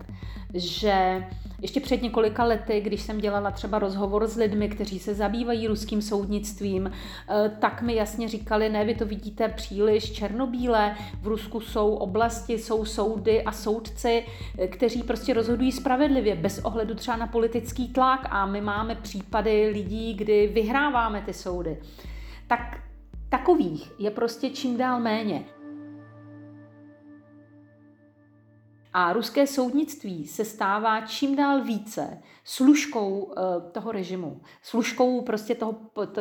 že 0.53 1.23
ještě 1.61 1.79
před 1.79 2.01
několika 2.01 2.43
lety, 2.43 2.81
když 2.81 3.01
jsem 3.01 3.17
dělala 3.17 3.51
třeba 3.51 3.79
rozhovor 3.79 4.27
s 4.27 4.35
lidmi, 4.35 4.69
kteří 4.69 4.99
se 4.99 5.13
zabývají 5.13 5.67
ruským 5.67 6.01
soudnictvím, 6.01 6.91
eh, 6.91 7.51
tak 7.59 7.81
mi 7.81 7.95
jasně 7.95 8.27
říkali, 8.27 8.69
ne, 8.69 8.85
vy 8.85 8.95
to 8.95 9.05
vidíte 9.05 9.47
příliš 9.47 10.11
černobíle, 10.11 10.95
v 11.21 11.27
Rusku 11.27 11.59
jsou 11.61 11.95
oblasti, 11.95 12.53
jsou 12.53 12.85
soudy 12.85 13.43
a 13.43 13.51
soudci, 13.51 14.25
eh, 14.57 14.67
kteří 14.67 15.03
prostě 15.03 15.33
rozhodují 15.33 15.71
spravedlivě, 15.71 16.35
bez 16.35 16.59
ohledu 16.59 16.95
třeba 16.95 17.17
na 17.17 17.27
politický 17.27 17.87
tlak 17.87 18.27
a 18.29 18.45
my 18.45 18.61
máme 18.61 18.95
případy 18.95 19.69
lidí, 19.73 20.13
kdy 20.13 20.47
vyhráváme 20.47 21.21
ty 21.21 21.33
soudy. 21.33 21.77
Tak 22.47 22.77
takových 23.29 23.91
je 23.99 24.11
prostě 24.11 24.49
čím 24.49 24.77
dál 24.77 24.99
méně. 24.99 25.56
A 28.99 29.13
ruské 29.13 29.47
soudnictví 29.47 30.27
se 30.27 30.45
stává 30.45 31.01
čím 31.01 31.35
dál 31.35 31.63
více 31.63 32.21
služkou 32.43 33.33
eh, 33.37 33.71
toho 33.71 33.91
režimu, 33.91 34.41
služkou 34.61 35.21
prostě 35.21 35.55
toho, 35.55 35.75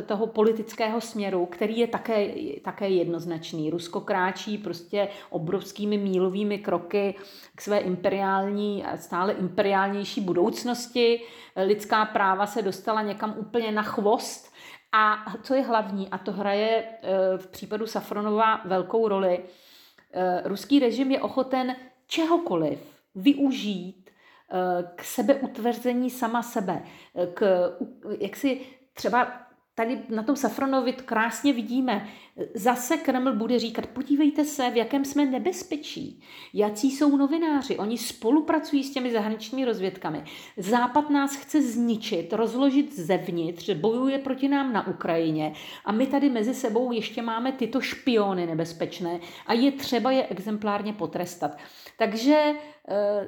toho 0.07 0.27
politického 0.27 1.01
směru, 1.01 1.47
který 1.47 1.79
je 1.79 1.87
také, 1.87 2.29
také 2.63 2.89
jednoznačný. 2.89 3.71
Rusko 3.71 4.01
kráčí 4.01 4.59
prostě 4.59 5.09
obrovskými 5.31 5.99
mílovými 5.99 6.59
kroky 6.59 7.15
k 7.55 7.61
své 7.61 7.79
imperiální, 7.79 8.85
stále 8.97 9.33
imperiálnější 9.33 10.21
budoucnosti. 10.21 11.21
Lidská 11.67 12.05
práva 12.05 12.47
se 12.47 12.63
dostala 12.63 13.03
někam 13.03 13.35
úplně 13.39 13.73
na 13.73 13.83
chvost. 13.83 14.53
A 14.93 15.25
co 15.43 15.55
je 15.55 15.63
hlavní, 15.63 16.09
a 16.09 16.19
to 16.19 16.33
hraje 16.33 16.85
eh, 16.85 17.39
v 17.39 17.47
případu 17.47 17.87
Safronova 17.87 18.61
velkou 18.65 19.09
roli, 19.09 19.41
eh, 20.13 20.43
ruský 20.45 20.81
režim 20.81 21.11
je 21.11 21.21
ochoten 21.21 21.77
čehokoliv 22.07 22.79
využít 23.15 24.11
eh, 24.11 24.57
k 24.97 25.05
sebeutvrzení 25.05 26.11
sama 26.11 26.43
sebe, 26.43 26.83
eh, 27.15 27.27
k, 27.27 27.71
jak 28.21 28.37
si 28.37 28.61
třeba 28.93 29.46
tady 29.77 29.99
na 30.09 30.23
tom 30.23 30.37
Safronovi 30.37 30.93
krásně 30.93 31.53
vidíme, 31.53 32.09
zase 32.55 32.97
Kreml 32.97 33.33
bude 33.33 33.59
říkat, 33.59 33.87
podívejte 33.87 34.45
se, 34.45 34.71
v 34.71 34.77
jakém 34.77 35.05
jsme 35.05 35.25
nebezpečí. 35.27 36.21
Jací 36.55 36.91
jsou 36.91 37.17
novináři? 37.17 37.79
Oni 37.79 37.99
spolupracují 37.99 38.85
s 38.85 38.93
těmi 38.93 39.13
zahraničními 39.13 39.65
rozvědkami. 39.65 40.25
Západ 40.57 41.11
nás 41.11 41.37
chce 41.37 41.63
zničit, 41.63 42.33
rozložit 42.33 42.99
zevnitř, 42.99 43.71
bojuje 43.71 44.19
proti 44.19 44.49
nám 44.49 44.73
na 44.73 44.87
Ukrajině 44.87 45.53
a 45.85 45.93
my 45.93 46.07
tady 46.07 46.31
mezi 46.31 46.55
sebou 46.55 46.93
ještě 46.93 47.23
máme 47.23 47.53
tyto 47.53 47.81
špiony 47.81 48.47
nebezpečné 48.47 49.21
a 49.47 49.53
je 49.53 49.73
třeba 49.73 50.11
je 50.11 50.27
exemplárně 50.27 50.93
potrestat. 50.93 51.59
Takže 51.99 52.53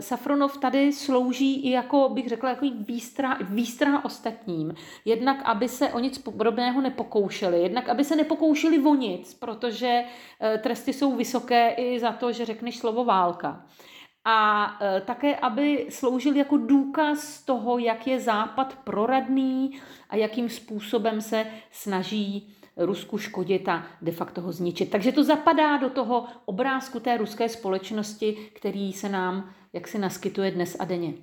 Safronov 0.01 0.59
tady 0.59 0.93
slouží 0.93 1.61
i 1.67 1.71
jako, 1.71 2.09
bych 2.09 2.29
řekla, 2.29 2.51
jako 2.51 2.67
výstra, 2.71 3.39
výstra 3.41 4.05
ostatním. 4.05 4.75
Jednak, 5.05 5.43
aby 5.45 5.69
se 5.69 5.93
o 5.93 5.99
nic 5.99 6.19
podobného 6.19 6.81
nepokoušeli, 6.81 7.63
jednak, 7.63 7.89
aby 7.89 8.05
se 8.05 8.17
nepokoušeli 8.17 8.79
o 8.79 8.95
nic, 8.95 9.35
protože 9.35 10.05
eh, 10.41 10.59
tresty 10.59 10.93
jsou 10.93 11.17
vysoké 11.17 11.71
i 11.71 12.01
za 12.01 12.13
to, 12.13 12.33
že 12.33 12.45
řekneš 12.45 12.79
slovo 12.79 13.05
válka. 13.05 13.67
A 14.25 14.67
eh, 14.81 15.01
také, 15.01 15.37
aby 15.37 15.87
sloužil 15.91 16.37
jako 16.37 16.57
důkaz 16.57 17.45
toho, 17.45 17.79
jak 17.79 18.07
je 18.07 18.21
Západ 18.21 18.79
proradný 18.85 19.81
a 20.11 20.17
jakým 20.17 20.49
způsobem 20.49 21.21
se 21.21 21.47
snaží 21.71 22.55
Rusku 22.79 23.19
škodit 23.19 23.69
a 23.69 23.87
de 24.03 24.13
facto 24.13 24.41
ho 24.41 24.53
zničit. 24.53 24.91
Takže 24.91 25.13
to 25.13 25.25
zapadá 25.25 25.77
do 25.77 25.91
toho 25.91 26.27
obrázku 26.45 27.01
té 27.01 27.17
ruské 27.17 27.49
společnosti, 27.49 28.37
který 28.55 28.93
se 28.93 29.09
nám 29.09 29.51
jaksi 29.73 29.99
naskytuje 29.99 30.51
dnes 30.51 30.77
a 30.81 30.85
denně. 30.85 31.15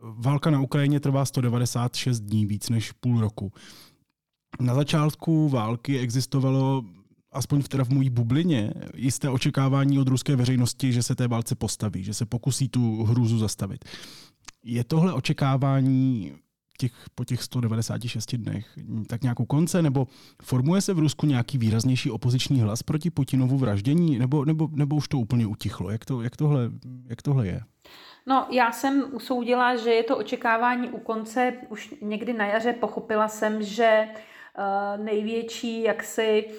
Válka 0.00 0.50
na 0.50 0.60
Ukrajině 0.60 1.00
trvá 1.00 1.24
196 1.24 2.20
dní, 2.20 2.46
víc 2.46 2.68
než 2.68 2.92
půl 2.92 3.20
roku. 3.20 3.52
Na 4.60 4.74
začátku 4.74 5.48
války 5.48 5.98
existovalo 5.98 6.84
aspoň 7.32 7.62
teda 7.62 7.84
v 7.84 7.88
mojí 7.88 8.10
bublině, 8.10 8.72
jisté 8.94 9.30
očekávání 9.30 9.98
od 9.98 10.08
ruské 10.08 10.36
veřejnosti, 10.36 10.92
že 10.92 11.02
se 11.02 11.14
té 11.14 11.28
válce 11.28 11.54
postaví, 11.54 12.04
že 12.04 12.14
se 12.14 12.26
pokusí 12.26 12.68
tu 12.68 13.04
hrůzu 13.04 13.38
zastavit. 13.38 13.84
Je 14.64 14.84
tohle 14.84 15.12
očekávání 15.12 16.32
těch, 16.78 16.92
po 17.14 17.24
těch 17.24 17.42
196 17.42 18.36
dnech 18.36 18.78
tak 19.06 19.22
nějakou 19.22 19.44
konce, 19.44 19.82
nebo 19.82 20.06
formuje 20.42 20.80
se 20.80 20.94
v 20.94 20.98
Rusku 20.98 21.26
nějaký 21.26 21.58
výraznější 21.58 22.10
opoziční 22.10 22.60
hlas 22.60 22.82
proti 22.82 23.10
Putinovu 23.10 23.58
vraždění, 23.58 24.18
nebo, 24.18 24.44
nebo, 24.44 24.68
nebo 24.72 24.96
už 24.96 25.08
to 25.08 25.18
úplně 25.18 25.46
utichlo? 25.46 25.90
Jak, 25.90 26.04
to, 26.04 26.22
jak, 26.22 26.36
tohle, 26.36 26.70
jak 27.06 27.22
tohle 27.22 27.46
je? 27.46 27.60
No, 28.26 28.46
já 28.50 28.72
jsem 28.72 29.04
usoudila, 29.12 29.76
že 29.76 29.90
je 29.90 30.02
to 30.02 30.16
očekávání 30.18 30.88
u 30.88 30.98
konce. 30.98 31.52
Už 31.68 31.94
někdy 32.02 32.32
na 32.32 32.46
jaře 32.46 32.72
pochopila 32.72 33.28
jsem, 33.28 33.62
že 33.62 34.08
uh, 34.08 35.04
největší 35.04 35.82
jaksi 35.82 36.44
Eh, 36.48 36.54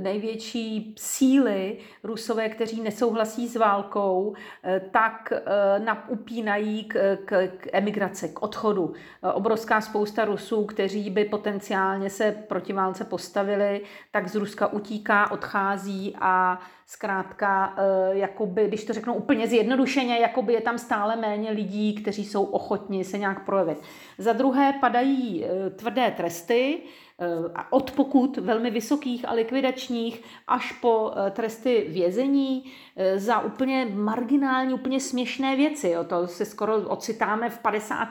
největší 0.00 0.94
síly 0.98 1.78
Rusové, 2.04 2.48
kteří 2.48 2.80
nesouhlasí 2.80 3.48
s 3.48 3.56
válkou, 3.56 4.34
eh, 4.64 4.80
tak 4.90 5.32
eh, 5.32 5.96
upínají 6.08 6.84
k, 6.84 7.16
k, 7.24 7.48
k 7.48 7.66
emigraci, 7.72 8.28
k 8.28 8.42
odchodu. 8.42 8.92
Obrovská 9.34 9.80
spousta 9.80 10.24
Rusů, 10.24 10.64
kteří 10.64 11.10
by 11.10 11.24
potenciálně 11.24 12.10
se 12.10 12.32
proti 12.48 12.72
válce 12.72 13.04
postavili, 13.04 13.80
tak 14.10 14.28
z 14.28 14.34
Ruska 14.34 14.66
utíká, 14.66 15.30
odchází 15.30 16.16
a 16.20 16.60
zkrátka, 16.90 17.76
jakoby, 18.10 18.68
když 18.68 18.84
to 18.84 18.92
řeknu 18.92 19.14
úplně 19.14 19.46
zjednodušeně, 19.46 20.18
jakoby 20.18 20.52
je 20.52 20.60
tam 20.60 20.78
stále 20.78 21.16
méně 21.16 21.50
lidí, 21.50 21.94
kteří 21.94 22.24
jsou 22.24 22.44
ochotni 22.44 23.04
se 23.04 23.18
nějak 23.18 23.44
projevit. 23.44 23.78
Za 24.18 24.32
druhé 24.32 24.72
padají 24.80 25.44
tvrdé 25.76 26.10
tresty, 26.10 26.82
Eh, 27.20 27.64
od 27.70 27.90
pokut 27.90 28.36
velmi 28.36 28.70
vysokých 28.70 29.28
a 29.28 29.32
likvidačních 29.32 30.22
až 30.48 30.72
po 30.72 31.12
eh, 31.16 31.30
tresty 31.30 31.86
vězení 31.88 32.64
eh, 32.96 33.18
za 33.18 33.40
úplně 33.40 33.88
marginální, 33.94 34.74
úplně 34.74 35.00
směšné 35.00 35.56
věci. 35.56 35.88
Jo. 35.88 36.04
To 36.04 36.26
se 36.26 36.44
skoro 36.44 36.76
ocitáme 36.76 37.50
v 37.50 37.58
50. 37.58 38.08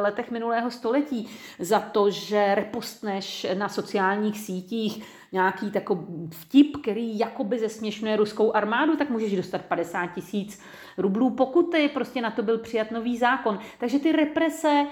letech 0.00 0.30
minulého 0.30 0.70
století 0.70 1.28
za 1.58 1.80
to, 1.80 2.10
že 2.10 2.54
repostneš 2.54 3.46
na 3.54 3.68
sociálních 3.68 4.38
sítích 4.38 5.04
nějaký 5.34 5.70
takový 5.70 6.30
vtip, 6.30 6.76
který 6.76 7.18
jakoby 7.18 7.58
zesměšňuje 7.58 8.16
ruskou 8.16 8.52
armádu, 8.52 8.96
tak 8.96 9.10
můžeš 9.10 9.36
dostat 9.36 9.64
50 9.64 10.06
tisíc 10.06 10.62
rublů 10.98 11.30
pokuty, 11.30 11.90
prostě 11.94 12.20
na 12.20 12.30
to 12.30 12.42
byl 12.42 12.58
přijat 12.58 12.90
nový 12.90 13.18
zákon. 13.18 13.58
Takže 13.78 13.98
ty 13.98 14.12
represe 14.12 14.86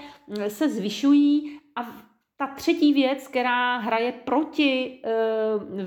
se 0.47 0.69
zvyšují 0.69 1.59
a 1.75 1.87
ta 2.37 2.47
třetí 2.47 2.93
věc, 2.93 3.27
která 3.27 3.77
hraje 3.77 4.11
proti 4.11 5.01
e, 5.03 5.09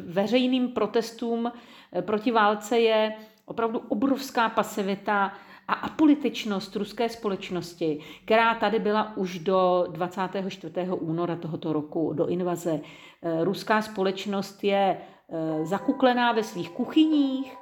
veřejným 0.07 0.69
protestům, 0.69 1.53
e, 1.97 2.03
proti 2.03 2.31
válce, 2.31 2.81
je 2.81 3.15
opravdu 3.45 3.79
obrovská 3.79 4.49
pasivita 4.49 5.33
a 5.69 5.73
apolitičnost 5.73 6.77
ruské 6.77 7.09
společnosti, 7.09 7.99
která 8.25 8.55
tady 8.55 8.79
byla 8.79 9.17
už 9.17 9.39
do 9.39 9.87
24. 9.91 10.73
února 10.91 11.37
tohoto 11.37 11.73
roku, 11.73 12.13
do 12.13 12.27
invaze. 12.27 12.81
E, 13.23 13.45
ruská 13.45 13.83
společnost 13.83 14.65
je 14.65 14.99
zakuklená 15.63 16.33
ve 16.33 16.43
svých 16.43 16.71
kuchyních, 16.71 17.57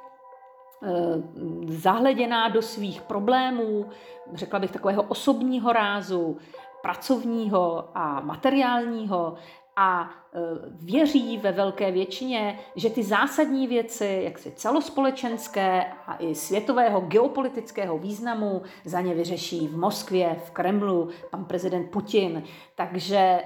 zahleděná 1.69 2.49
do 2.49 2.63
svých 2.63 3.03
problémů, 3.03 3.87
řekla 4.35 4.59
bych 4.59 4.71
takového 4.71 5.03
osobního 5.03 5.73
rázu, 5.73 6.39
pracovního 6.83 7.89
a 7.95 8.21
materiálního 8.21 9.35
a 9.77 10.11
e, 10.11 10.39
věří 10.71 11.39
ve 11.39 11.53
velké 11.53 11.91
většině, 11.93 12.59
že 12.77 12.91
ty 12.91 13.03
zásadní 13.03 13.67
věci, 13.67 14.21
jak 14.25 14.39
si 14.39 14.53
celospolečenské 14.53 15.85
a 16.07 16.17
i 16.19 16.35
světového 16.35 17.01
geopolitického 17.01 17.99
významu, 17.99 18.63
za 18.85 19.01
ně 19.01 19.15
vyřeší 19.15 19.69
v 19.69 19.77
Moskvě, 19.77 20.37
v 20.47 20.51
Kremlu, 20.51 21.09
pan 21.31 21.45
prezident 21.45 21.91
Putin. 21.91 22.43
Takže 22.75 23.17
e, 23.17 23.43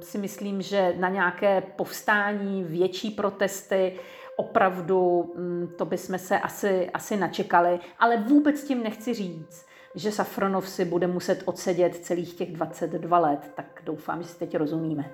si 0.00 0.18
myslím, 0.18 0.62
že 0.62 0.94
na 0.98 1.08
nějaké 1.08 1.60
povstání, 1.60 2.64
větší 2.64 3.10
protesty, 3.10 3.98
opravdu 4.36 5.32
mm, 5.36 5.74
to 5.78 5.84
bychom 5.84 6.18
se 6.18 6.38
asi, 6.38 6.90
asi 6.94 7.16
načekali, 7.16 7.80
ale 7.98 8.16
vůbec 8.16 8.64
tím 8.64 8.82
nechci 8.82 9.14
říct, 9.14 9.69
že 9.94 10.12
Safronov 10.12 10.68
si 10.68 10.84
bude 10.84 11.06
muset 11.06 11.42
odsedět 11.44 11.96
celých 11.96 12.34
těch 12.34 12.52
22 12.52 13.18
let, 13.18 13.52
tak 13.56 13.82
doufám, 13.84 14.22
že 14.22 14.28
si 14.28 14.38
teď 14.38 14.56
rozumíme. 14.56 15.10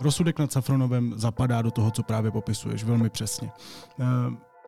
Rozsudek 0.00 0.38
nad 0.38 0.52
Safronovem 0.52 1.12
zapadá 1.16 1.62
do 1.62 1.70
toho, 1.70 1.90
co 1.90 2.02
právě 2.02 2.30
popisuješ, 2.30 2.84
velmi 2.84 3.10
přesně. 3.10 3.50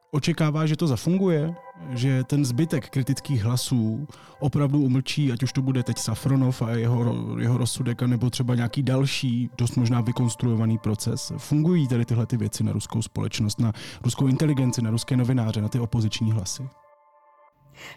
Eh, 0.06 0.16
očekává, 0.16 0.66
že 0.66 0.76
to 0.76 0.86
zafunguje, 0.86 1.54
že 1.90 2.24
ten 2.24 2.44
zbytek 2.44 2.90
kritických 2.90 3.42
hlasů 3.42 4.06
opravdu 4.40 4.80
umlčí, 4.80 5.32
ať 5.32 5.42
už 5.42 5.52
to 5.52 5.62
bude 5.62 5.82
teď 5.82 5.98
Safronov 5.98 6.62
a 6.62 6.70
jeho, 6.70 7.16
jeho 7.40 7.58
rozsudek, 7.58 8.02
nebo 8.02 8.30
třeba 8.30 8.54
nějaký 8.54 8.82
další, 8.82 9.50
dost 9.58 9.76
možná 9.76 10.00
vykonstruovaný 10.00 10.78
proces. 10.78 11.32
Fungují 11.36 11.88
tady 11.88 12.04
tyhle 12.04 12.26
ty 12.26 12.36
věci 12.36 12.64
na 12.64 12.72
ruskou 12.72 13.02
společnost, 13.02 13.60
na 13.60 13.72
ruskou 14.04 14.26
inteligenci, 14.26 14.82
na 14.82 14.90
ruské 14.90 15.16
novináře, 15.16 15.62
na 15.62 15.68
ty 15.68 15.78
opoziční 15.78 16.32
hlasy? 16.32 16.68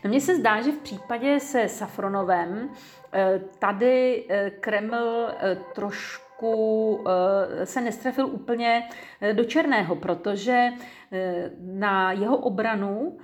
No 0.04 0.10
mně 0.10 0.22
se 0.22 0.36
zdá, 0.36 0.62
že 0.62 0.72
v 0.72 0.78
případě 0.78 1.40
se 1.40 1.68
Safronovem 1.68 2.70
eh, 3.14 3.42
tady 3.60 4.26
eh, 4.30 4.50
Kreml 4.50 5.28
trošku 5.76 6.29
trošku 6.40 7.04
eh, 7.60 7.66
se 7.66 7.82
nestrefil 7.82 8.28
úplně 8.28 8.84
eh, 9.22 9.34
do 9.34 9.44
černého, 9.44 9.96
protože 9.96 10.70
eh, 11.12 11.52
na 11.62 12.12
jeho 12.12 12.38
obranu 12.38 13.18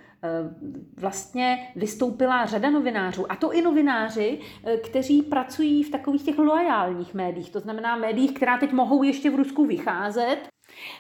vlastně 0.98 1.68
vystoupila 1.76 2.46
řada 2.46 2.70
novinářů, 2.70 3.32
a 3.32 3.36
to 3.36 3.52
i 3.52 3.62
novináři, 3.62 4.40
kteří 4.84 5.22
pracují 5.22 5.84
v 5.84 5.92
takových 5.92 6.24
těch 6.24 6.38
loajálních 6.38 7.14
médiích, 7.14 7.50
to 7.50 7.60
znamená 7.60 7.96
médiích, 7.96 8.34
která 8.34 8.58
teď 8.58 8.72
mohou 8.72 9.04
ještě 9.04 9.30
v 9.30 9.36
Rusku 9.36 9.66
vycházet. 9.66 10.38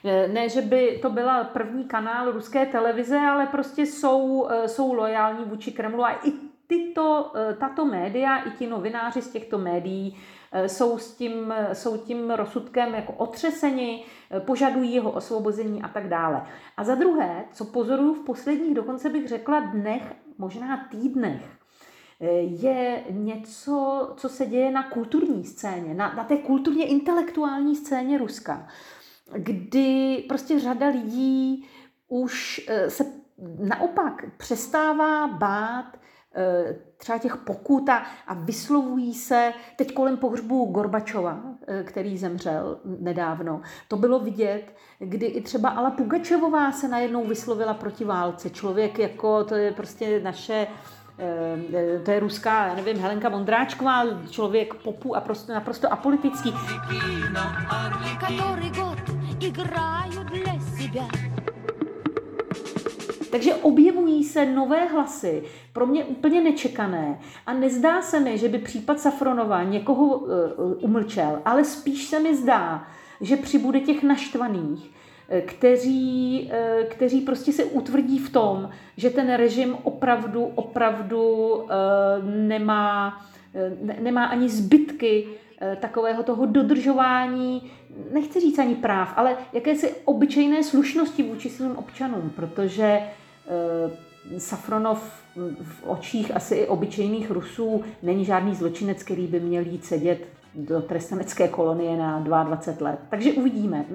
Ne, 0.03 0.49
že 0.49 0.61
by 0.61 0.99
to 1.01 1.09
byla 1.09 1.43
první 1.43 1.83
kanál 1.85 2.31
ruské 2.31 2.65
televize, 2.65 3.17
ale 3.17 3.45
prostě 3.45 3.81
jsou, 3.81 4.47
jsou 4.65 4.93
lojální 4.93 5.45
vůči 5.45 5.71
Kremlu 5.71 6.05
a 6.05 6.11
i 6.11 6.31
tyto, 6.67 7.31
tato 7.59 7.85
média, 7.85 8.37
i 8.37 8.51
ti 8.51 8.67
novináři 8.67 9.21
z 9.21 9.31
těchto 9.31 9.57
médií 9.57 10.17
jsou, 10.67 10.97
s 10.97 11.15
tím, 11.15 11.53
jsou 11.73 11.97
tím 11.97 12.31
rozsudkem 12.31 12.95
jako 12.95 13.13
otřeseni, 13.13 14.05
eh, 14.31 14.39
požadují 14.39 14.93
jeho 14.93 15.11
osvobození 15.11 15.81
a 15.81 15.87
tak 15.87 16.09
dále. 16.09 16.45
A 16.77 16.83
za 16.83 16.95
druhé, 16.95 17.45
co 17.51 17.65
pozoruju 17.65 18.13
v 18.13 18.25
posledních, 18.25 18.73
dokonce 18.73 19.09
bych 19.09 19.27
řekla 19.27 19.59
dnech, 19.59 20.15
možná 20.37 20.87
týdnech, 20.91 21.41
eh, 22.21 22.31
je 22.39 23.03
něco, 23.09 24.13
co 24.17 24.29
se 24.29 24.45
děje 24.45 24.71
na 24.71 24.83
kulturní 24.83 25.43
scéně, 25.43 25.93
na, 25.93 26.13
na 26.13 26.23
té 26.23 26.37
kulturně 26.37 26.85
intelektuální 26.85 27.75
scéně 27.75 28.17
Ruska, 28.17 28.67
kdy 29.33 30.25
prostě 30.29 30.59
řada 30.59 30.87
lidí 30.87 31.67
už 32.07 32.65
se 32.87 33.05
naopak 33.59 34.25
přestává 34.37 35.27
bát 35.27 35.85
Eh, 35.95 36.04
třeba 36.96 37.18
těch 37.18 37.36
pokut 37.36 37.88
a, 37.88 38.02
a 38.26 38.34
vyslovují 38.34 39.14
se 39.14 39.52
teď 39.76 39.94
kolem 39.94 40.16
pohřbu 40.16 40.64
Gorbačova, 40.64 41.38
eh, 41.66 41.82
který 41.82 42.18
zemřel 42.18 42.80
nedávno. 42.84 43.60
To 43.88 43.96
bylo 43.96 44.18
vidět, 44.18 44.76
kdy 44.98 45.26
i 45.26 45.40
třeba 45.40 45.68
Ala 45.68 45.90
Pugačevová 45.90 46.72
se 46.72 46.88
najednou 46.88 47.26
vyslovila 47.26 47.74
proti 47.74 48.04
válce. 48.04 48.50
Člověk 48.50 48.98
jako, 48.98 49.44
to 49.44 49.54
je 49.54 49.72
prostě 49.72 50.20
naše 50.20 50.66
eh, 51.18 51.98
to 52.04 52.10
je 52.10 52.20
ruská, 52.20 52.66
já 52.66 52.74
nevím, 52.74 52.98
Helenka 52.98 53.28
Mondráčková, 53.28 54.04
člověk 54.30 54.74
popu 54.74 55.16
a 55.16 55.20
prostě 55.20 55.52
naprosto 55.52 55.92
apolitický. 55.92 56.54
Который 58.20 58.70
год 58.70 58.98
играю 59.40 60.24
для 60.24 60.60
себя. 60.60 61.33
takže 63.35 63.55
objevují 63.55 64.23
se 64.23 64.45
nové 64.45 64.85
hlasy, 64.85 65.43
pro 65.73 65.85
mě 65.85 66.05
úplně 66.05 66.41
nečekané. 66.41 67.19
A 67.45 67.53
nezdá 67.53 68.01
se 68.01 68.19
mi, 68.19 68.37
že 68.37 68.49
by 68.49 68.57
případ 68.57 68.99
Safronova 68.99 69.63
někoho 69.63 70.05
uh, 70.05 70.29
umlčel, 70.79 71.41
ale 71.45 71.63
spíš 71.63 72.05
se 72.05 72.19
mi 72.19 72.35
zdá, 72.35 72.87
že 73.21 73.37
přibude 73.37 73.79
těch 73.79 74.03
naštvaných, 74.03 74.91
eh, 75.29 75.41
kteří, 75.41 76.51
kteří 76.89 77.21
prostě 77.21 77.51
se 77.51 77.63
utvrdí 77.63 78.19
v 78.19 78.29
tom, 78.29 78.69
že 78.97 79.09
ten 79.09 79.33
režim 79.33 79.77
opravdu, 79.83 80.43
opravdu 80.55 81.63
nemá, 82.23 83.21
ne, 83.81 83.97
nemá 83.99 84.25
ani 84.25 84.49
zbytky 84.49 85.27
takového 85.79 86.23
toho 86.23 86.45
dodržování, 86.45 87.71
nechci 88.13 88.39
říct 88.39 88.59
ani 88.59 88.75
práv, 88.75 89.13
ale 89.15 89.37
jakési 89.53 89.95
obyčejné 90.05 90.63
slušnosti 90.63 91.23
vůči 91.23 91.49
svým 91.49 91.75
občanům, 91.75 92.31
protože 92.35 92.99
Safronov 94.37 95.23
v 95.63 95.83
očích 95.83 96.35
asi 96.35 96.55
i 96.55 96.67
obyčejných 96.67 97.31
Rusů 97.31 97.83
není 98.03 98.25
žádný 98.25 98.55
zločinec, 98.55 99.03
který 99.03 99.27
by 99.27 99.39
měl 99.39 99.65
jít 99.65 99.85
sedět 99.85 100.27
do 100.55 100.81
trestanecké 100.81 101.47
kolonie 101.47 101.97
na 101.97 102.19
22 102.19 102.89
let. 102.89 102.99
Takže 103.09 103.33
uvidíme. 103.33 103.85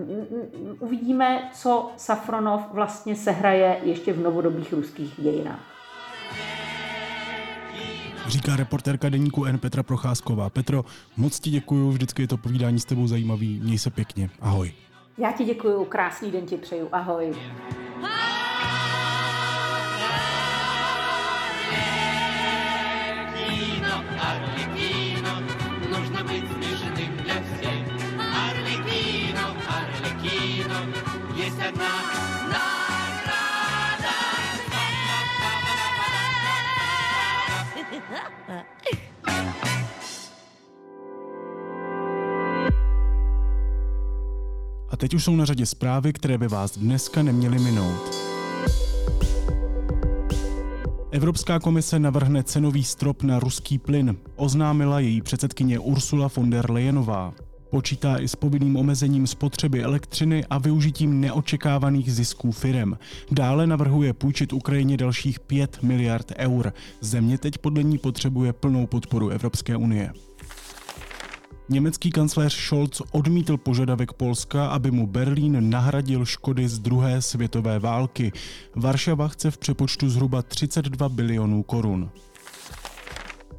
Uvidíme, 0.80 1.50
co 1.54 1.90
Safronov 1.96 2.62
vlastně 2.72 3.16
sehraje 3.16 3.80
ještě 3.82 4.12
v 4.12 4.22
novodobých 4.22 4.72
ruských 4.72 5.14
dějinách. 5.18 5.60
Říká 8.26 8.56
reportérka 8.56 9.08
deníku 9.08 9.44
N 9.44 9.58
Petra 9.58 9.82
Procházková. 9.82 10.50
Petro, 10.50 10.84
moc 11.16 11.40
ti 11.40 11.50
děkuju, 11.50 11.90
vždycky 11.90 12.22
je 12.22 12.28
to 12.28 12.36
povídání 12.36 12.80
s 12.80 12.84
tebou 12.84 13.06
zajímavý. 13.06 13.60
Měj 13.64 13.78
se 13.78 13.90
pěkně. 13.90 14.30
Ahoj. 14.40 14.72
Já 15.18 15.32
ti 15.32 15.44
děkuju, 15.44 15.84
krásný 15.84 16.30
den 16.30 16.46
ti 16.46 16.56
přeju. 16.56 16.88
Ahoj. 16.92 17.34
A 44.88 44.96
teď 44.96 45.14
už 45.14 45.24
jsou 45.24 45.36
na 45.36 45.44
řadě 45.44 45.66
zprávy, 45.66 46.12
které 46.12 46.38
by 46.38 46.48
vás 46.48 46.78
dneska 46.78 47.22
neměly 47.22 47.58
minout. 47.58 48.30
Evropská 51.10 51.60
komise 51.60 51.98
navrhne 51.98 52.42
cenový 52.42 52.84
strop 52.84 53.22
na 53.22 53.38
ruský 53.38 53.78
plyn, 53.78 54.16
oznámila 54.36 55.00
její 55.00 55.22
předsedkyně 55.22 55.78
Ursula 55.78 56.30
von 56.36 56.50
der 56.50 56.70
Leyenová. 56.70 57.34
Počítá 57.70 58.16
i 58.18 58.28
s 58.28 58.36
povinným 58.36 58.76
omezením 58.76 59.26
spotřeby 59.26 59.82
elektřiny 59.82 60.44
a 60.50 60.58
využitím 60.58 61.20
neočekávaných 61.20 62.12
zisků 62.12 62.52
firem. 62.52 62.98
Dále 63.30 63.66
navrhuje 63.66 64.12
půjčit 64.12 64.52
Ukrajině 64.52 64.96
dalších 64.96 65.40
5 65.40 65.82
miliard 65.82 66.32
eur. 66.38 66.72
Země 67.00 67.38
teď 67.38 67.58
podle 67.58 67.82
ní 67.82 67.98
potřebuje 67.98 68.52
plnou 68.52 68.86
podporu 68.86 69.28
Evropské 69.28 69.76
unie. 69.76 70.12
Německý 71.68 72.10
kancléř 72.10 72.54
Scholz 72.54 73.02
odmítl 73.12 73.56
požadavek 73.56 74.12
Polska, 74.12 74.66
aby 74.66 74.90
mu 74.90 75.06
Berlín 75.06 75.70
nahradil 75.70 76.24
škody 76.24 76.68
z 76.68 76.78
druhé 76.78 77.22
světové 77.22 77.78
války. 77.78 78.32
Varšava 78.76 79.28
chce 79.28 79.50
v 79.50 79.58
přepočtu 79.58 80.08
zhruba 80.08 80.42
32 80.42 81.08
bilionů 81.08 81.62
korun. 81.62 82.10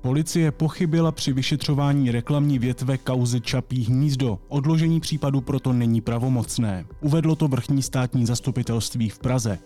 Policie 0.02 0.52
pochybila 0.52 1.12
při 1.12 1.34
vyšetřování 1.34 2.12
reklamní 2.12 2.60
větve 2.60 2.98
kauzy 2.98 3.42
Čapí 3.42 3.84
hnízdo. 3.84 4.40
Odložení 4.48 5.00
případu 5.00 5.42
proto 5.42 5.74
není 5.74 6.02
pravomocné. 6.02 6.86
Uvedlo 7.02 7.36
to 7.36 7.48
vrchní 7.48 7.82
státní 7.82 8.26
zastupitelství 8.26 9.10
v 9.10 9.20
Praze. 9.20 9.60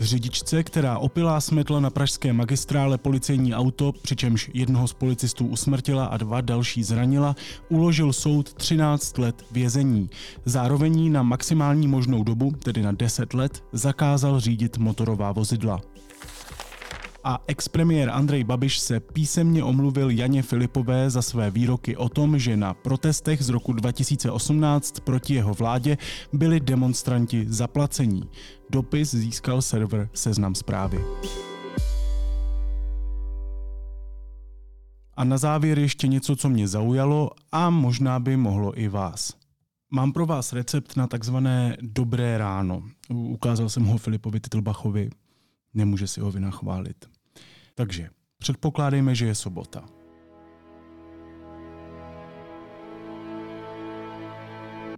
Řidičce, 0.00 0.62
která 0.62 0.98
opilá 0.98 1.40
smetla 1.40 1.80
na 1.80 1.90
pražské 1.90 2.32
magistrále 2.32 2.98
policejní 2.98 3.54
auto, 3.54 3.92
přičemž 4.02 4.50
jednoho 4.54 4.88
z 4.88 4.92
policistů 4.92 5.46
usmrtila 5.46 6.04
a 6.04 6.16
dva 6.16 6.40
další 6.40 6.82
zranila, 6.82 7.36
uložil 7.68 8.12
soud 8.12 8.54
13 8.54 9.18
let 9.18 9.44
vězení. 9.52 10.10
Zároveň 10.44 11.12
na 11.12 11.22
maximální 11.22 11.88
možnou 11.88 12.24
dobu, 12.24 12.50
tedy 12.50 12.82
na 12.82 12.92
10 12.92 13.34
let, 13.34 13.64
zakázal 13.72 14.40
řídit 14.40 14.78
motorová 14.78 15.32
vozidla. 15.32 15.80
A 17.24 17.38
expremiér 17.46 18.10
Andrej 18.10 18.44
Babiš 18.44 18.78
se 18.78 19.00
písemně 19.00 19.64
omluvil 19.64 20.10
Janě 20.10 20.42
Filipové 20.42 21.10
za 21.10 21.22
své 21.22 21.50
výroky 21.50 21.96
o 21.96 22.08
tom, 22.08 22.38
že 22.38 22.56
na 22.56 22.74
protestech 22.74 23.42
z 23.42 23.48
roku 23.48 23.72
2018 23.72 25.00
proti 25.00 25.34
jeho 25.34 25.54
vládě 25.54 25.98
byli 26.32 26.60
demonstranti 26.60 27.46
zaplacení. 27.48 28.22
Dopis 28.70 29.10
získal 29.10 29.62
server 29.62 30.08
Seznam 30.14 30.54
zprávy. 30.54 31.04
A 35.14 35.24
na 35.24 35.38
závěr 35.38 35.78
ještě 35.78 36.08
něco, 36.08 36.36
co 36.36 36.48
mě 36.48 36.68
zaujalo 36.68 37.30
a 37.52 37.70
možná 37.70 38.20
by 38.20 38.36
mohlo 38.36 38.80
i 38.80 38.88
vás. 38.88 39.32
Mám 39.90 40.12
pro 40.12 40.26
vás 40.26 40.52
recept 40.52 40.96
na 40.96 41.06
takzvané 41.06 41.76
dobré 41.80 42.38
ráno. 42.38 42.82
Ukázal 43.08 43.68
jsem 43.68 43.84
ho 43.84 43.98
Filipovi 43.98 44.40
Titlbachovi, 44.40 45.10
nemůže 45.74 46.06
si 46.06 46.20
ho 46.20 46.30
vynachválit. 46.30 47.11
Takže 47.74 48.08
předpokládejme, 48.38 49.14
že 49.14 49.26
je 49.26 49.34
sobota. 49.34 49.84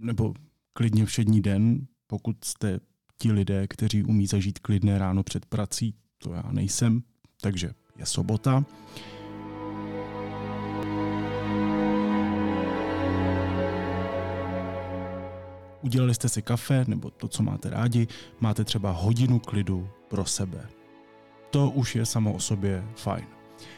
Nebo 0.01 0.33
klidně 0.73 1.05
všední 1.05 1.41
den, 1.41 1.87
pokud 2.07 2.43
jste 2.43 2.79
ti 3.17 3.31
lidé, 3.31 3.67
kteří 3.67 4.03
umí 4.03 4.27
zažít 4.27 4.59
klidné 4.59 4.97
ráno 4.97 5.23
před 5.23 5.45
prací, 5.45 5.95
to 6.17 6.33
já 6.33 6.43
nejsem, 6.51 7.03
takže 7.41 7.71
je 7.97 8.05
sobota. 8.05 8.65
Udělali 15.81 16.13
jste 16.15 16.29
si 16.29 16.41
kafe 16.41 16.85
nebo 16.87 17.11
to, 17.11 17.27
co 17.27 17.43
máte 17.43 17.69
rádi, 17.69 18.07
máte 18.39 18.63
třeba 18.63 18.91
hodinu 18.91 19.39
klidu 19.39 19.89
pro 20.07 20.25
sebe. 20.25 20.69
To 21.55 21.69
už 21.69 21.95
je 21.95 22.05
samo 22.05 22.33
o 22.33 22.39
sobě 22.39 22.83
fajn. 22.95 23.25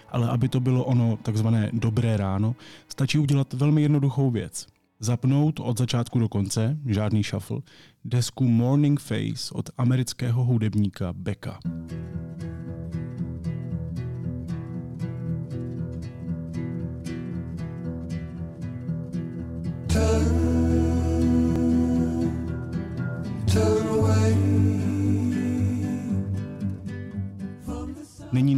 Ale 0.09 0.30
aby 0.30 0.49
to 0.49 0.59
bylo 0.59 0.86
ono 0.86 1.17
takzvané 1.17 1.69
dobré 1.73 2.17
ráno, 2.17 2.55
stačí 2.88 3.19
udělat 3.19 3.53
velmi 3.53 3.82
jednoduchou 3.82 4.32
věc. 4.32 4.67
Zapnout 4.99 5.59
od 5.59 5.78
začátku 5.78 6.19
do 6.19 6.30
konce, 6.30 6.78
žádný 6.86 7.23
shuffle, 7.23 7.61
desku 8.05 8.43
Morning 8.47 8.99
Face 8.99 9.53
od 9.53 9.69
amerického 9.78 10.43
hudebníka 10.43 11.13
Becka. 11.13 11.59
Není 19.95 20.36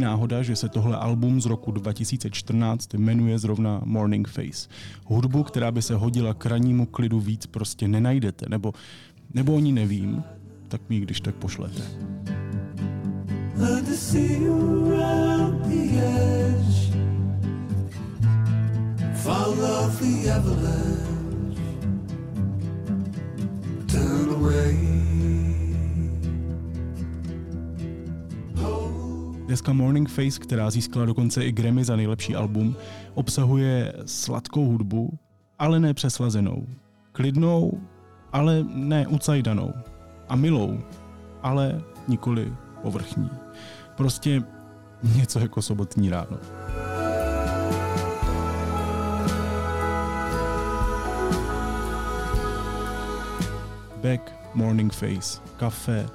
náhoda, 0.00 0.42
že 0.42 0.56
se 0.56 0.68
tohle 0.68 0.96
album 0.96 1.40
z 1.40 1.46
roku 1.46 1.70
2014 1.70 2.94
jmenuje 2.94 3.38
zrovna 3.38 3.80
Morning 3.84 4.28
Face. 4.28 4.68
Hudbu, 5.04 5.42
která 5.42 5.70
by 5.72 5.82
se 5.82 5.94
hodila 5.94 6.34
k 6.34 6.46
rannímu 6.46 6.86
klidu 6.86 7.20
víc, 7.20 7.46
prostě 7.46 7.88
nenajdete, 7.88 8.46
nebo, 8.48 8.72
nebo 9.34 9.54
o 9.54 9.60
ní 9.60 9.72
nevím, 9.72 10.22
tak 10.68 10.80
mi 10.88 11.00
když 11.00 11.20
tak 11.20 11.34
pošlete. 11.34 11.82
Follow 19.22 19.90
the 20.00 20.30
avalanche. 20.30 21.09
Deska 29.50 29.72
Morning 29.72 30.08
Face, 30.08 30.38
která 30.40 30.70
získala 30.70 31.06
dokonce 31.06 31.44
i 31.44 31.52
Grammy 31.52 31.84
za 31.84 31.96
nejlepší 31.96 32.34
album, 32.34 32.76
obsahuje 33.14 33.92
sladkou 34.06 34.66
hudbu, 34.66 35.18
ale 35.58 35.80
ne 35.80 35.94
přeslazenou. 35.94 36.66
Klidnou, 37.12 37.80
ale 38.32 38.64
ne 38.74 39.06
ucajdanou. 39.06 39.72
A 40.28 40.36
milou, 40.36 40.80
ale 41.42 41.82
nikoli 42.08 42.52
povrchní. 42.82 43.30
Prostě 43.96 44.42
něco 45.16 45.38
jako 45.38 45.62
sobotní 45.62 46.10
ráno. 46.10 46.38
Back, 54.02 54.32
morning 54.54 54.92
face, 54.92 55.40
kafe 55.56 56.06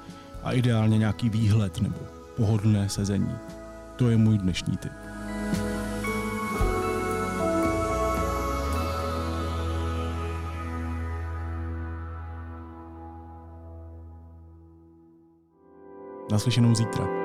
a 0.43 0.51
ideálně 0.51 0.97
nějaký 0.97 1.29
výhled 1.29 1.81
nebo 1.81 2.14
pohodlné 2.35 2.89
sezení. 2.89 3.35
To 3.95 4.09
je 4.09 4.17
můj 4.17 4.37
dnešní 4.37 4.77
tip. 4.77 4.91
Naslyšenou 16.31 16.75
zítra. 16.75 17.24